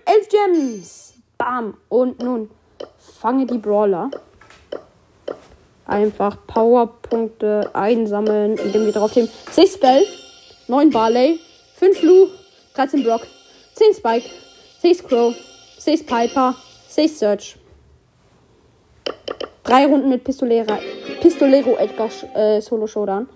11 0.06 0.30
Gems. 0.30 1.14
Bam. 1.38 1.76
Und 1.90 2.22
nun 2.22 2.50
fange 2.98 3.46
die 3.46 3.58
Brawler. 3.58 4.10
Einfach 5.88 6.38
Powerpunkte 6.46 7.72
einsammeln, 7.74 8.58
indem 8.58 8.86
wir 8.86 8.92
drauf 8.92 9.16
nehmen. 9.16 9.30
6 9.52 9.76
Spell, 9.76 10.06
9 10.68 10.90
Barley, 10.92 11.40
5 11.76 12.04
Lu, 12.04 12.28
13 12.76 13.04
Brock, 13.04 13.22
10 13.74 13.94
Spike, 13.94 14.30
6 14.82 15.04
Crow, 15.08 15.34
6 15.80 16.06
Piper, 16.06 16.56
6 16.90 17.20
Search. 17.20 17.58
Drei 19.64 19.86
Runden 19.86 20.10
mit 20.10 20.24
Pistolera, 20.24 20.78
Pistolero 21.22 21.78
Edgar 21.78 22.10
äh, 22.36 22.62
Solo 22.62 22.86
Showdown. 22.86 23.28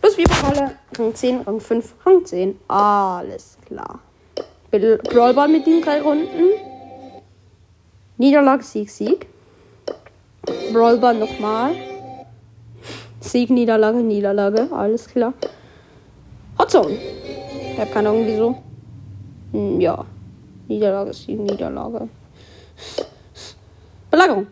Plus 0.00 0.14
4 0.16 0.24
Pokale, 0.24 0.76
Rang 0.98 1.14
10, 1.14 1.40
Rang 1.42 1.60
5, 1.60 1.94
Rang 2.04 2.24
10. 2.24 2.58
Alles 2.66 3.58
klar. 3.66 4.00
Brawlball 4.70 5.48
mit 5.48 5.66
den 5.66 5.82
drei 5.82 6.00
Runden. 6.00 6.50
Niederlage, 8.16 8.64
Sieg, 8.64 8.90
Sieg. 8.90 9.26
Brawlball 10.72 11.18
nochmal. 11.18 11.74
Sieg, 13.20 13.50
Niederlage, 13.50 13.98
Niederlage. 13.98 14.68
Alles 14.72 15.06
klar. 15.06 15.34
Hotzone. 16.58 16.96
Hab 17.78 17.92
keine 17.92 18.08
Ahnung 18.08 18.26
wieso. 18.26 18.56
Hm, 19.52 19.80
ja. 19.80 20.04
Niederlage, 20.68 21.12
Sieg, 21.12 21.38
Niederlage. 21.38 22.08
Belagerung. 24.10 24.46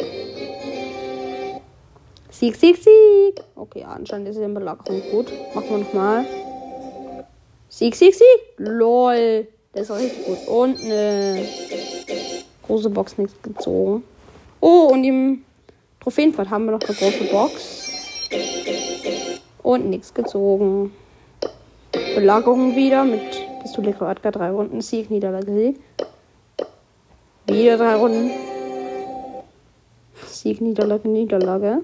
Sieg, 2.30 2.54
Sieg, 2.56 2.76
Sieg. 2.76 3.42
Okay, 3.56 3.84
anscheinend 3.84 4.28
ist 4.28 4.36
in 4.36 4.54
Belagerung 4.54 5.02
gut. 5.10 5.32
Machen 5.54 5.70
wir 5.70 5.78
nochmal. 5.78 6.24
Sieg, 7.68 7.96
Sieg, 7.96 8.14
Sieg. 8.14 8.40
LOL. 8.58 9.46
Der 9.74 9.82
ist 9.82 9.90
richtig 9.90 10.24
gut. 10.24 10.46
Und 10.46 10.80
eine 10.80 11.44
große 12.62 12.90
Box 12.90 13.18
nichts 13.18 13.40
gezogen. 13.42 14.04
Oh, 14.60 14.90
und 14.92 15.02
im 16.08 16.14
Trophäenfahrt 16.14 16.48
haben 16.50 16.64
wir 16.64 16.72
noch 16.72 16.80
eine 16.80 16.96
große 16.96 17.24
Box. 17.24 18.30
Und 19.62 19.90
nichts 19.90 20.14
gezogen. 20.14 20.92
Belagerung 22.14 22.74
wieder 22.76 23.04
mit 23.04 23.20
Pistole 23.60 23.90
Edgar. 23.90 24.32
Drei 24.32 24.50
Runden. 24.50 24.80
Sieg, 24.80 25.10
Niederlage, 25.10 25.52
Sieg. 25.52 25.76
Wieder 27.46 27.76
drei 27.76 27.94
Runden. 27.96 28.30
Sieg, 30.26 30.62
Niederlage, 30.62 31.08
Niederlage. 31.08 31.82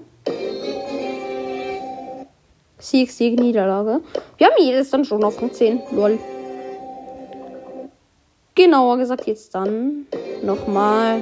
Sieg, 2.79 3.11
Sieg, 3.11 3.39
Niederlage. 3.39 4.01
Wir 4.37 4.47
haben 4.47 4.55
jedes 4.59 4.89
dann 4.89 5.05
schon 5.05 5.23
auf 5.23 5.39
Rang 5.39 5.53
10. 5.53 5.81
Lol. 5.91 6.17
Genauer 8.55 8.97
gesagt, 8.97 9.27
jetzt 9.27 9.53
dann 9.53 10.07
nochmal. 10.41 11.21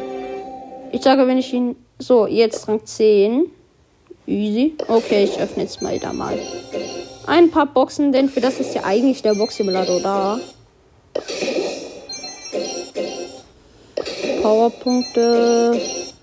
Ich 0.92 1.02
sage, 1.02 1.28
wenn 1.28 1.38
ich 1.38 1.54
ihn. 1.54 1.76
So, 2.04 2.28
jetzt 2.28 2.68
Rang 2.68 2.86
10. 2.86 3.50
Easy. 4.28 4.76
Okay, 4.90 5.24
ich 5.24 5.40
öffne 5.40 5.64
jetzt 5.64 5.82
mal 5.82 5.98
da 6.00 6.12
mal. 6.12 6.38
Ein 7.28 7.50
paar 7.50 7.66
Boxen, 7.66 8.12
denn 8.12 8.28
für 8.28 8.42
das 8.42 8.60
ist 8.60 8.76
ja 8.76 8.84
eigentlich 8.84 9.22
der 9.22 9.36
Box-Simulator 9.36 10.02
da. 10.02 10.38
Powerpunkte. 14.42 15.80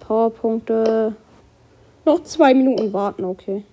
Powerpunkte. 0.07 1.17
Noch 2.05 2.23
zwei 2.25 2.53
Minuten 2.53 2.93
warten, 2.93 3.25
okay. 3.25 3.65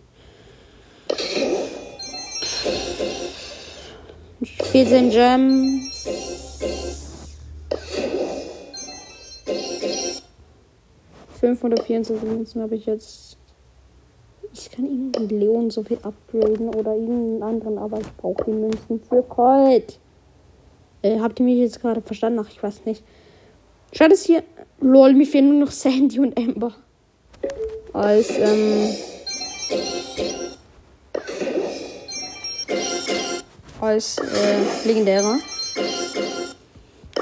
14 11.56 11.86
Gems. 11.86 12.08
Fünfhundertvierundzwanzig 12.08 12.30
Münzen 12.30 12.62
habe 12.62 12.76
ich 12.76 12.86
jetzt. 12.86 13.38
Ich 14.54 14.72
kann 14.72 14.86
irgendwie 14.86 15.36
Leon 15.36 15.70
so 15.70 15.84
viel 15.84 16.00
upgraden 16.02 16.70
oder 16.70 16.95
irgendeinen 16.95 17.43
anderen, 17.43 17.78
aber 17.78 18.00
ich 18.00 18.12
brauche 18.18 18.43
die 18.45 18.52
Münzen 18.52 19.02
für 19.08 19.22
Colt. 19.24 20.00
Äh, 21.04 21.20
habt 21.20 21.39
ihr 21.39 21.45
mich 21.45 21.60
jetzt 21.60 21.82
gerade 21.82 22.02
verstanden? 22.02 22.39
Ach, 22.41 22.50
ich 22.50 22.62
weiß 22.62 22.86
nicht. 22.86 23.04
Schaut 23.93 24.12
es 24.12 24.24
hier. 24.24 24.43
Lol, 24.80 25.14
mir 25.14 25.28
fehlen 25.28 25.50
nur 25.50 25.66
noch 25.66 25.72
Sandy 25.72 26.20
und 26.20 26.38
Amber. 26.38 26.74
Als, 27.93 28.30
ähm. 28.38 28.95
Als, 33.80 34.18
äh, 34.18 34.88
legendärer. 34.88 35.38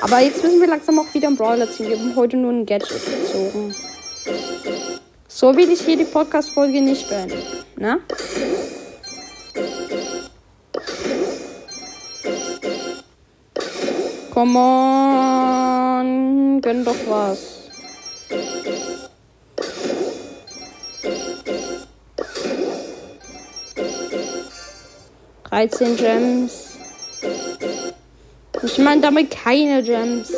Aber 0.02 0.20
jetzt 0.20 0.44
müssen 0.44 0.62
wir 0.62 0.68
langsam 0.68 1.00
auch 1.00 1.14
wieder 1.14 1.28
einen 1.28 1.38
Brawler 1.38 1.70
ziehen. 1.70 1.90
Wir 1.90 2.00
haben 2.00 2.16
heute 2.16 2.38
nur 2.38 2.52
ein 2.52 2.66
Gadget 2.66 2.90
gezogen. 2.90 3.76
So 5.28 5.56
will 5.56 5.70
ich 5.70 5.82
hier 5.82 5.98
die 5.98 6.06
Podcast-Folge 6.06 6.82
nicht 6.82 7.08
beenden. 7.10 7.42
Ne? 7.76 8.00
Come 14.34 14.60
on. 14.60 16.62
Gönn 16.62 16.84
doch 16.84 16.96
was. 17.08 17.70
Dreizehn 25.44 25.96
Gems. 25.96 26.78
Ich 28.64 28.78
meine 28.80 29.02
damit 29.02 29.32
keine 29.32 29.84
Gems. 29.84 30.34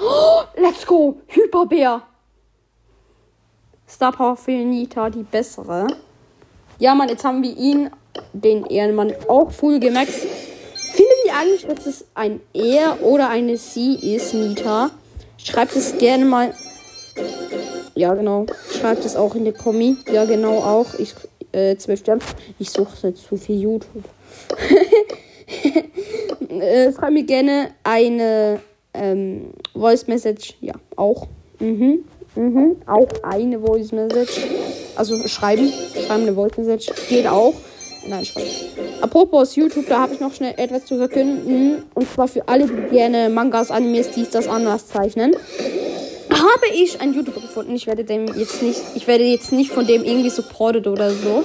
Oh, 0.00 0.42
let's 0.56 0.86
go. 0.86 1.20
Hyperbär. 1.26 2.02
Star 3.88 4.12
Power 4.12 4.36
für 4.36 4.50
Nita, 4.50 5.10
die 5.10 5.22
bessere. 5.22 5.86
Ja, 6.78 6.94
Mann, 6.94 7.08
jetzt 7.08 7.24
haben 7.24 7.42
wir 7.42 7.56
ihn, 7.56 7.90
den 8.32 8.66
Ehrenmann, 8.66 9.12
auch 9.28 9.50
full 9.50 9.78
gemaxt. 9.78 10.26
Findet 10.74 11.16
ihr 11.26 11.34
eigentlich, 11.34 11.66
dass 11.66 11.86
es 11.86 12.04
ein 12.14 12.40
Er 12.52 13.02
oder 13.02 13.28
eine 13.28 13.56
Sie 13.56 13.94
ist, 14.14 14.34
Nita? 14.34 14.90
Schreibt 15.38 15.76
es 15.76 15.96
gerne 15.98 16.24
mal. 16.24 16.54
Ja, 17.94 18.14
genau. 18.14 18.46
Schreibt 18.78 19.04
es 19.04 19.16
auch 19.16 19.34
in 19.34 19.44
die 19.44 19.52
Kommi. 19.52 19.96
Ja, 20.12 20.24
genau 20.24 20.58
auch. 20.58 20.94
Ich, 20.98 21.14
äh, 21.52 21.76
12 21.76 22.00
Sterne. 22.00 22.20
Ich 22.58 22.70
suche 22.70 23.08
jetzt 23.08 23.24
zu 23.24 23.36
viel 23.36 23.60
YouTube. 23.60 24.04
äh, 26.50 26.92
schreib 26.92 27.12
mir 27.12 27.24
gerne 27.24 27.70
eine 27.84 28.60
ähm, 28.92 29.50
Voice 29.72 30.06
Message. 30.08 30.54
Ja, 30.60 30.74
auch. 30.96 31.28
Mhm. 31.58 32.04
Mhm. 32.36 32.76
Auch 32.86 33.08
eine 33.22 33.58
Voice 33.58 33.92
Message. 33.92 34.46
Also 34.94 35.26
schreiben. 35.26 35.72
Schreiben 36.06 36.22
eine 36.22 36.34
Voice 36.34 36.56
Message. 36.56 36.90
Geht 37.08 37.26
auch. 37.26 37.54
Nein, 38.08 38.24
Spaß. 38.24 38.42
Apropos 39.00 39.56
YouTube, 39.56 39.86
da 39.88 40.00
habe 40.00 40.14
ich 40.14 40.20
noch 40.20 40.32
schnell 40.32 40.54
etwas 40.56 40.84
zu 40.84 40.96
verkünden. 40.96 41.82
Und 41.94 42.08
zwar 42.08 42.28
für 42.28 42.46
alle, 42.46 42.66
die 42.66 42.94
gerne 42.94 43.28
Mangas, 43.30 43.70
Animes, 43.70 44.10
dies, 44.12 44.30
das 44.30 44.46
anders 44.48 44.86
zeichnen. 44.86 45.34
Habe 46.30 46.66
ich 46.74 47.00
einen 47.00 47.14
YouTuber 47.14 47.40
gefunden. 47.40 47.74
Ich 47.74 47.86
werde 47.86 48.04
dem 48.04 48.26
jetzt 48.26 48.62
nicht, 48.62 48.80
ich 48.94 49.06
werde 49.08 49.24
jetzt 49.24 49.52
nicht 49.52 49.70
von 49.70 49.86
dem 49.86 50.04
irgendwie 50.04 50.30
supported 50.30 50.86
oder 50.86 51.10
so. 51.10 51.44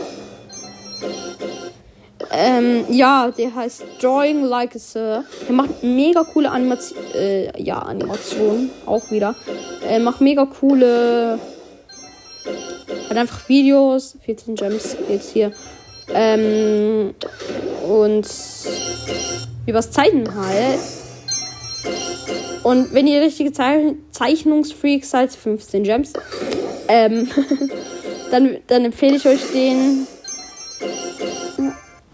Ähm, 2.43 2.85
ja, 2.89 3.29
der 3.29 3.53
heißt 3.53 3.83
Drawing 4.01 4.43
Like 4.43 4.75
a 4.75 4.79
Sir. 4.79 5.23
Der 5.47 5.55
macht 5.55 5.83
mega 5.83 6.23
coole 6.23 6.49
Animation, 6.49 6.97
äh, 7.13 7.61
ja, 7.61 7.77
Animationen, 7.77 8.71
auch 8.87 9.11
wieder. 9.11 9.35
Er 9.87 9.99
macht 9.99 10.21
mega 10.21 10.45
coole, 10.45 11.39
hat 13.09 13.17
einfach 13.17 13.47
Videos, 13.47 14.17
14 14.25 14.55
Gems 14.55 14.97
jetzt 15.07 15.31
hier. 15.31 15.51
Ähm, 16.11 17.13
und 17.87 18.27
übers 19.67 19.91
Zeichnen 19.91 20.33
halt. 20.33 20.79
Und 22.63 22.91
wenn 22.93 23.05
ihr 23.05 23.21
richtige 23.21 23.51
Ze 23.51 23.95
Zeichnungsfreaks 24.11 25.11
seid, 25.11 25.31
15 25.31 25.83
Gems, 25.83 26.13
ähm, 26.87 27.29
dann, 28.31 28.57
dann 28.65 28.85
empfehle 28.85 29.17
ich 29.17 29.27
euch 29.27 29.41
den. 29.53 30.07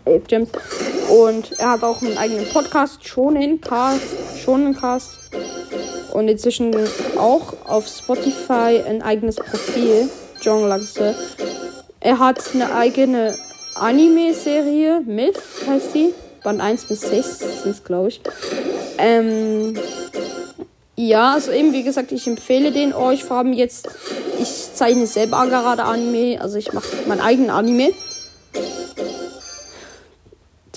11 0.07 0.27
Gems. 0.27 0.49
Und 1.09 1.59
er 1.59 1.71
hat 1.71 1.83
auch 1.83 2.01
einen 2.01 2.17
eigenen 2.17 2.47
Podcast, 2.49 3.07
Shonen 3.07 3.61
Cast, 3.61 4.01
Shonen 4.43 4.75
Cast. 4.75 5.11
Und 6.13 6.27
inzwischen 6.27 6.75
auch 7.17 7.53
auf 7.65 7.87
Spotify 7.87 8.81
ein 8.87 9.01
eigenes 9.01 9.35
Profil, 9.35 10.09
John 10.41 10.67
Laxe. 10.67 11.15
Er 11.99 12.19
hat 12.19 12.41
eine 12.53 12.73
eigene 12.73 13.35
Anime-Serie, 13.75 15.01
Myth 15.05 15.39
heißt 15.67 15.93
die. 15.93 16.13
Band 16.43 16.61
1 16.61 16.85
bis 16.87 17.01
6 17.01 17.39
sind 17.39 17.71
es, 17.71 17.83
glaube 17.83 18.09
ich. 18.09 18.21
Ähm, 18.97 19.77
ja, 20.95 21.33
also 21.33 21.51
eben, 21.51 21.73
wie 21.73 21.83
gesagt, 21.83 22.11
ich 22.11 22.25
empfehle 22.25 22.71
den 22.71 22.93
euch. 22.93 23.23
Vor 23.23 23.37
allem 23.37 23.53
jetzt, 23.53 23.89
ich 24.39 24.73
zeichne 24.73 25.07
selber 25.07 25.45
gerade 25.47 25.83
Anime, 25.83 26.39
also 26.41 26.57
ich 26.57 26.73
mache 26.73 26.87
meinen 27.07 27.21
eigenen 27.21 27.49
Anime. 27.49 27.93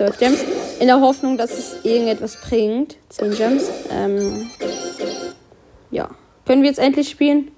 12 0.01 0.19
Gems. 0.19 0.45
In 0.79 0.87
der 0.87 0.99
Hoffnung, 1.03 1.37
dass 1.37 1.51
es 1.51 1.85
irgendetwas 1.85 2.41
bringt. 2.41 2.97
10 3.11 3.35
Gems. 3.35 3.71
Ähm, 3.91 4.51
ja. 5.91 6.09
Können 6.47 6.63
wir 6.63 6.71
jetzt 6.71 6.79
endlich 6.79 7.11
spielen? 7.11 7.51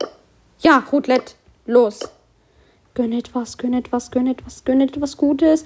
Ja, 0.58 0.82
Roulette. 0.90 1.34
Los. 1.66 2.00
Gönn 2.94 3.12
etwas, 3.12 3.58
gönn 3.58 3.74
etwas, 3.74 4.10
gönn 4.10 4.26
etwas, 4.26 4.64
gönn 4.64 4.80
etwas 4.80 5.16
Gutes. 5.16 5.64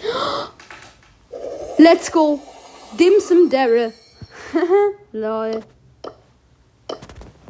Let's 1.78 2.12
go. 2.12 2.38
Dimsum 3.00 3.48
Daryl. 3.48 3.94
Lol. 5.12 5.62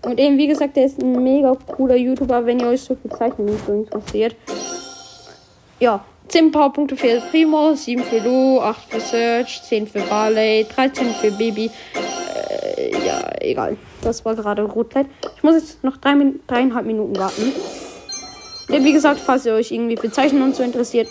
Und 0.02 0.20
eben, 0.20 0.38
wie 0.38 0.46
gesagt, 0.46 0.76
der 0.76 0.86
ist 0.86 1.02
ein 1.02 1.20
mega 1.20 1.56
cooler 1.66 1.96
YouTuber, 1.96 2.46
wenn 2.46 2.60
ihr 2.60 2.68
euch 2.68 2.82
so 2.82 2.94
viel 2.94 3.10
Zeichnen 3.10 3.46
nicht 3.46 3.66
so 3.66 3.72
interessiert. 3.72 4.36
Ja, 5.80 6.04
10 6.28 6.50
Powerpunkte 6.50 6.96
für 6.96 7.20
Primo, 7.30 7.74
7 7.74 8.02
für 8.02 8.18
Lu, 8.18 8.60
8 8.60 8.90
für 8.90 9.00
Search, 9.00 9.62
10 9.62 9.86
für 9.86 10.00
Barley, 10.00 10.66
13 10.74 11.08
für 11.14 11.30
Baby. 11.30 11.70
Äh, 11.94 13.06
ja, 13.06 13.22
egal. 13.40 13.76
Das 14.02 14.24
war 14.24 14.34
gerade 14.34 14.62
Rotlight. 14.62 15.06
Ich 15.36 15.42
muss 15.42 15.54
jetzt 15.54 15.84
noch 15.84 15.96
drei, 15.98 16.14
dreieinhalb 16.46 16.86
Minuten 16.86 17.16
warten. 17.16 17.52
Und 18.68 18.84
wie 18.84 18.92
gesagt, 18.92 19.20
falls 19.20 19.46
ihr 19.46 19.54
euch 19.54 19.70
irgendwie 19.70 19.96
für 19.96 20.10
Zeichnen 20.10 20.42
und 20.42 20.56
so 20.56 20.62
interessiert, 20.62 21.08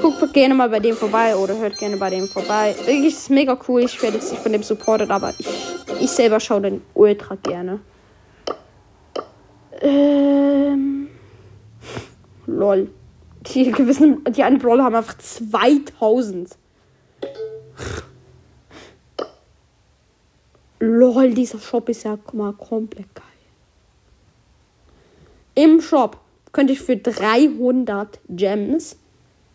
guckt 0.00 0.32
gerne 0.32 0.54
mal 0.54 0.68
bei 0.68 0.80
dem 0.80 0.96
vorbei 0.96 1.36
oder 1.36 1.56
hört 1.56 1.78
gerne 1.78 1.96
bei 1.96 2.10
dem 2.10 2.26
vorbei. 2.26 2.74
Wirklich 2.86 3.14
ist 3.14 3.30
mega 3.30 3.58
cool. 3.68 3.82
Ich 3.82 4.02
werde 4.02 4.16
jetzt 4.16 4.32
nicht 4.32 4.42
von 4.42 4.52
dem 4.52 4.62
supported, 4.62 5.10
aber 5.10 5.32
ich, 5.38 5.46
ich 6.00 6.10
selber 6.10 6.40
schaue 6.40 6.62
den 6.62 6.82
ultra 6.94 7.36
gerne. 7.36 7.80
Ähm. 9.80 11.08
Lol. 12.46 12.88
Die 13.54 13.70
gewissen, 13.70 14.24
die 14.24 14.42
einen 14.42 14.58
Brawler 14.58 14.84
haben 14.84 14.94
einfach 14.94 15.16
2000. 15.16 16.56
Lol, 20.80 21.34
dieser 21.34 21.58
Shop 21.58 21.88
ist 21.88 22.04
ja 22.04 22.18
mal 22.32 22.52
komplett 22.52 23.12
geil. 23.14 23.24
Im 25.54 25.80
Shop 25.80 26.18
könnte 26.52 26.72
ich 26.72 26.80
für 26.80 26.96
300 26.96 28.20
Gems 28.28 28.96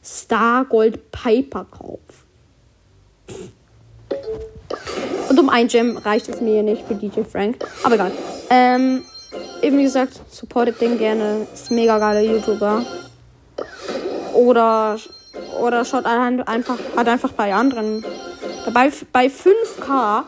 Star 0.03 0.65
Gold 0.65 1.11
Piper 1.11 1.65
kaufen. 1.65 2.01
Und 5.29 5.39
um 5.39 5.49
ein 5.49 5.67
Gem 5.67 5.97
reicht 5.97 6.27
es 6.27 6.41
mir 6.41 6.61
nicht 6.61 6.85
für 6.85 6.95
DJ 6.95 7.21
Frank. 7.21 7.65
Aber 7.83 7.95
egal. 7.95 8.11
Ähm, 8.49 9.03
eben 9.61 9.77
wie 9.77 9.83
gesagt, 9.83 10.19
supportet 10.29 10.81
den 10.81 10.97
gerne. 10.97 11.47
Ist 11.53 11.71
mega 11.71 11.97
geiler 11.99 12.21
YouTuber. 12.21 12.85
Oder, 14.33 14.97
oder 15.61 15.85
schaut 15.85 16.05
einfach, 16.05 16.77
hat 16.95 17.07
einfach 17.07 17.31
bei 17.33 17.53
anderen. 17.53 18.03
Dabei 18.65 18.91
bei 19.11 19.27
5K 19.27 20.23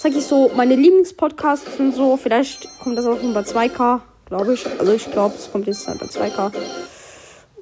sag 0.00 0.12
ich 0.16 0.24
so, 0.24 0.50
meine 0.56 0.76
Lieblingspodcasts 0.76 1.76
sind 1.76 1.94
so, 1.94 2.16
vielleicht 2.16 2.66
kommt 2.82 2.96
das 2.96 3.04
auch 3.04 3.20
nur 3.20 3.34
bei 3.34 3.42
2K, 3.42 4.00
glaube 4.24 4.54
ich. 4.54 4.66
Also 4.80 4.92
ich 4.92 5.10
glaube, 5.10 5.34
es 5.34 5.52
kommt 5.52 5.66
jetzt 5.66 5.86
halt 5.86 5.98
bei 5.98 6.06
2K. 6.06 6.52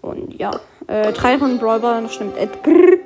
Und 0.02 0.38
ja, 0.38 0.52
äh, 0.86 1.12
drei 1.12 1.36
Runden 1.36 1.58
Brawler, 1.58 2.08
stimmt 2.08 2.36
Edgar. 2.36 2.98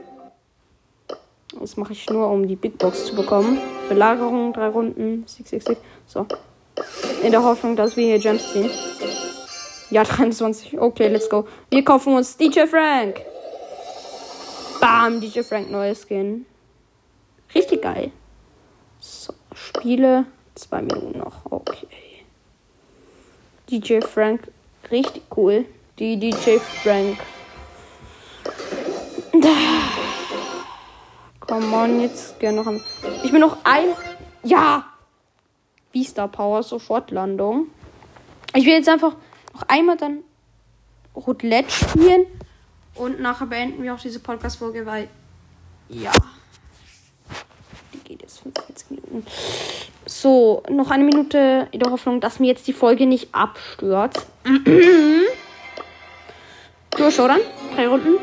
Das 1.59 1.79
mache 1.79 1.95
ich 1.95 2.11
nur, 2.11 2.29
um 2.29 2.47
die 2.47 2.57
Big 2.57 2.77
Box 2.77 3.07
zu 3.07 3.15
bekommen. 3.15 3.59
Belagerung, 3.89 4.53
drei 4.53 4.69
Runden, 4.69 5.25
666. 5.27 5.79
So. 6.07 6.27
In 7.23 7.31
der 7.31 7.43
Hoffnung, 7.43 7.75
dass 7.75 7.97
wir 7.97 8.05
hier 8.05 8.19
Gems 8.19 8.53
ziehen. 8.53 8.69
Ja, 9.93 10.05
23. 10.05 10.81
Okay, 10.81 11.09
let's 11.09 11.29
go. 11.29 11.47
Wir 11.69 11.85
kaufen 11.85 12.15
uns 12.15 12.35
DJ 12.39 12.61
Frank. 12.61 13.21
Bam, 14.81 15.21
DJ 15.21 15.43
Frank, 15.43 15.71
neues 15.71 16.07
Skin. 16.09 16.47
Richtig 17.55 17.83
geil. 17.83 18.11
So, 19.01 19.35
Spiele. 19.55 20.25
Zwei 20.55 20.81
Minuten 20.81 21.19
noch. 21.19 21.45
Okay. 21.45 22.25
DJ 23.71 24.01
Frank. 24.01 24.51
Richtig 24.91 25.25
cool. 25.37 25.67
Die 25.99 26.19
DJ 26.19 26.57
Frank. 26.83 27.19
Come 31.41 31.77
on, 31.77 32.01
jetzt 32.01 32.41
gerne 32.41 32.63
noch 32.63 32.67
ein. 32.67 32.81
Ich 33.25 33.31
bin 33.31 33.43
noch 33.43 33.59
ein. 33.65 33.89
Ja! 34.43 34.87
Vista 35.93 36.27
Power, 36.29 36.63
Sofortlandung. 36.63 37.67
Ich 38.55 38.65
will 38.65 38.73
jetzt 38.73 38.89
einfach 38.89 39.17
noch 39.53 39.63
einmal 39.69 39.97
dann 39.97 40.19
Roulette 41.15 41.71
spielen. 41.71 42.27
Und 42.95 43.21
nachher 43.21 43.47
beenden 43.47 43.83
wir 43.83 43.95
auch 43.95 44.01
diese 44.01 44.21
Podcast-Folge, 44.21 44.85
weil. 44.87 45.09
Ja. 45.89 46.13
Die 47.93 47.99
geht 47.99 48.23
jetzt 48.23 48.41
45 48.41 48.91
Minuten. 48.91 49.27
So, 50.07 50.63
noch 50.69 50.91
eine 50.91 51.05
Minute 51.05 51.69
in 51.71 51.81
der 51.81 51.91
Hoffnung, 51.91 52.21
dass 52.21 52.41
mir 52.41 52.49
jetzt 52.49 52.67
die 52.67 52.73
Folge 52.73 53.07
nicht 53.07 53.35
abstürzt. 53.35 54.27
Durch, 56.97 57.21
oder? 57.21 57.39
Drei 57.75 57.89
Runden. 57.89 58.17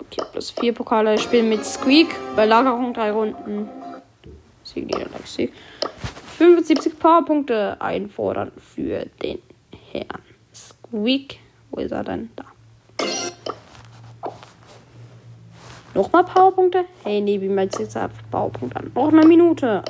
Okay, 0.00 0.22
plus 0.32 0.50
vier 0.50 0.72
Pokale. 0.72 1.14
Ich 1.14 1.22
spiele 1.22 1.42
mit 1.42 1.64
Squeak. 1.64 2.08
Bei 2.36 2.44
Lagerung 2.44 2.94
drei 2.94 3.10
Runden. 3.10 3.68
Sieg, 4.62 4.86
Niederlag, 4.86 5.26
Sieg. 5.26 5.52
75 6.40 6.98
Powerpunkte 6.98 7.76
einfordern 7.82 8.50
für 8.56 9.04
den 9.22 9.40
Herrn 9.92 10.22
Squeak. 10.54 11.38
Wo 11.70 11.82
ist 11.82 11.92
er 11.92 12.02
denn? 12.02 12.30
Da. 12.34 12.46
Nochmal 15.92 16.24
Powerpunkte? 16.24 16.86
Hey, 17.04 17.20
nee, 17.20 17.38
wie 17.42 17.48
du 17.48 17.82
jetzt 17.82 17.94
ab 17.94 18.12
Powerpunkt 18.30 18.74
an? 18.74 18.90
Noch 18.94 19.08
eine 19.08 19.26
Minute. 19.26 19.84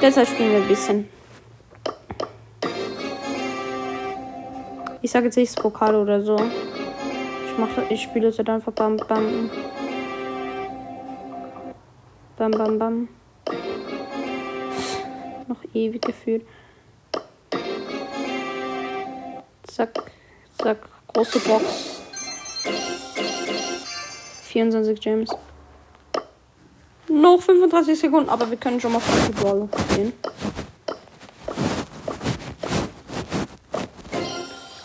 Deshalb 0.00 0.28
spielen 0.28 0.52
wir 0.52 0.58
ein 0.58 0.68
bisschen. 0.68 1.08
Ich 5.02 5.10
sage 5.10 5.24
jetzt 5.24 5.36
nicht 5.36 5.56
Pokal 5.56 5.96
oder 5.96 6.20
so. 6.20 6.36
Ich 6.36 7.58
mache 7.58 7.82
ich 7.90 8.02
spiele 8.02 8.28
jetzt 8.28 8.38
halt 8.38 8.50
einfach 8.50 8.72
bam 8.72 8.98
bam. 8.98 9.50
Bam 12.36 12.50
bam 12.52 12.78
bam. 12.78 13.08
Noch 15.48 15.62
ewig 15.74 16.02
gefühlt. 16.02 16.46
Zack, 19.64 20.10
zack, 20.58 20.78
große 21.08 21.38
Box. 21.40 22.00
24 24.44 25.00
Gems. 25.00 25.30
Noch 27.08 27.40
35 27.42 27.98
Sekunden, 27.98 28.28
aber 28.28 28.50
wir 28.50 28.56
können 28.56 28.80
schon 28.80 28.92
mal 28.92 28.98
auf 28.98 29.26
die 29.28 29.32
Brawler 29.32 29.68
gehen. 29.94 30.12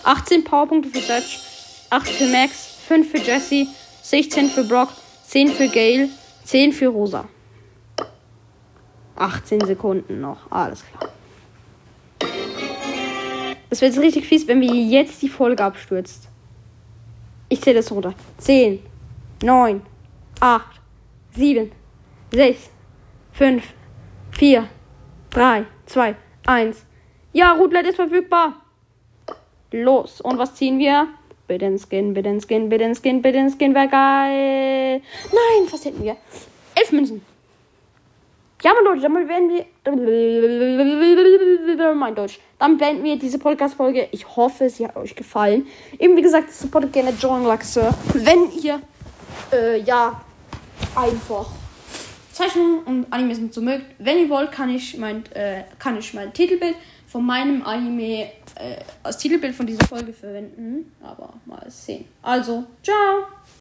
18 0.04 0.44
Powerpunkte 0.44 0.90
für 0.90 1.00
Dutch, 1.00 1.40
8 1.90 2.10
für 2.10 2.26
Max, 2.26 2.78
5 2.88 3.10
für 3.10 3.18
Jesse, 3.18 3.68
16 4.02 4.50
für 4.50 4.64
Brock, 4.64 4.90
10 5.28 5.50
für 5.50 5.68
Gale, 5.68 6.10
10 6.46 6.74
für 6.74 6.88
Rosa. 6.88 7.30
18 9.22 9.62
Sekunden 9.66 10.20
noch, 10.20 10.52
alles 10.52 10.84
klar. 10.86 11.12
Es 13.70 13.80
wird 13.82 13.94
jetzt 13.94 14.04
richtig 14.04 14.28
fies, 14.28 14.48
wenn 14.48 14.60
wir 14.60 14.74
jetzt 14.74 15.22
die 15.22 15.30
Folge 15.30 15.64
abstürzt. 15.64 16.28
Ich 17.48 17.62
zähle 17.62 17.78
das 17.78 17.92
runter. 17.92 18.14
10, 18.40 18.80
9, 19.44 19.82
8, 20.40 20.66
7, 21.36 21.72
6, 22.32 22.70
5, 23.32 23.64
4, 24.32 24.68
3, 25.30 25.66
2, 25.86 26.16
1. 26.48 26.86
Ja, 27.34 27.54
Rootlet 27.54 27.88
ist 27.88 27.96
verfügbar. 27.96 28.56
Los. 29.72 30.20
Und 30.20 30.38
was 30.38 30.56
ziehen 30.56 30.80
wir? 30.80 31.08
Bitte 31.48 31.66
ein 31.66 31.80
Skin, 31.80 32.14
bitte 32.14 32.30
ein 32.30 32.42
Skin, 32.42 32.70
bitte 32.70 32.84
ein 32.84 32.96
Skin, 32.96 33.22
bitte 33.22 33.40
ein 33.40 33.50
Skin. 33.50 33.74
Wäre 33.74 33.88
geil. 33.88 35.02
Nein, 35.32 35.72
was 35.72 35.86
hätten 35.86 36.04
wir? 36.04 36.18
Elf 36.76 36.92
Münzen. 36.92 37.22
Ja, 38.64 38.74
mein 38.76 38.84
Leute, 38.84 39.02
damit 39.02 39.28
werden 39.28 39.50
wir. 39.50 39.66
Mein 41.96 42.14
Deutsch. 42.14 42.40
Damit 42.60 42.78
beenden 42.78 43.04
wir 43.04 43.18
diese 43.18 43.40
Podcast-Folge. 43.40 44.10
Ich 44.12 44.36
hoffe, 44.36 44.70
sie 44.70 44.88
hat 44.88 44.96
euch 44.96 45.16
gefallen. 45.16 45.66
Eben 45.98 46.16
wie 46.16 46.22
gesagt, 46.22 46.54
supportet 46.54 46.94
gerne 46.94 47.12
John 47.20 47.44
Laxer. 47.44 47.92
Wenn 48.14 48.52
ihr, 48.62 48.80
äh, 49.52 49.82
ja, 49.82 50.22
einfach 50.96 51.48
Zeichnungen 52.32 52.84
und 52.84 53.12
Animes 53.12 53.40
mit 53.40 53.54
so 53.54 53.62
mögt. 53.62 53.86
Wenn 53.98 54.20
ihr 54.20 54.30
wollt, 54.30 54.52
kann 54.52 54.70
ich 54.70 54.98
mein, 54.98 55.26
äh, 55.34 55.64
kann 55.80 55.98
ich 55.98 56.14
mein 56.14 56.34
Titelbild 56.34 56.76
von 57.08 57.26
meinem 57.26 57.64
Anime 57.64 58.32
äh, 58.56 58.78
als 59.04 59.18
Titelbild 59.18 59.56
von 59.56 59.66
dieser 59.66 59.86
Folge 59.86 60.14
verwenden. 60.14 60.94
Aber 61.02 61.34
mal 61.46 61.66
sehen. 61.70 62.06
Also, 62.22 62.66
ciao! 62.84 63.26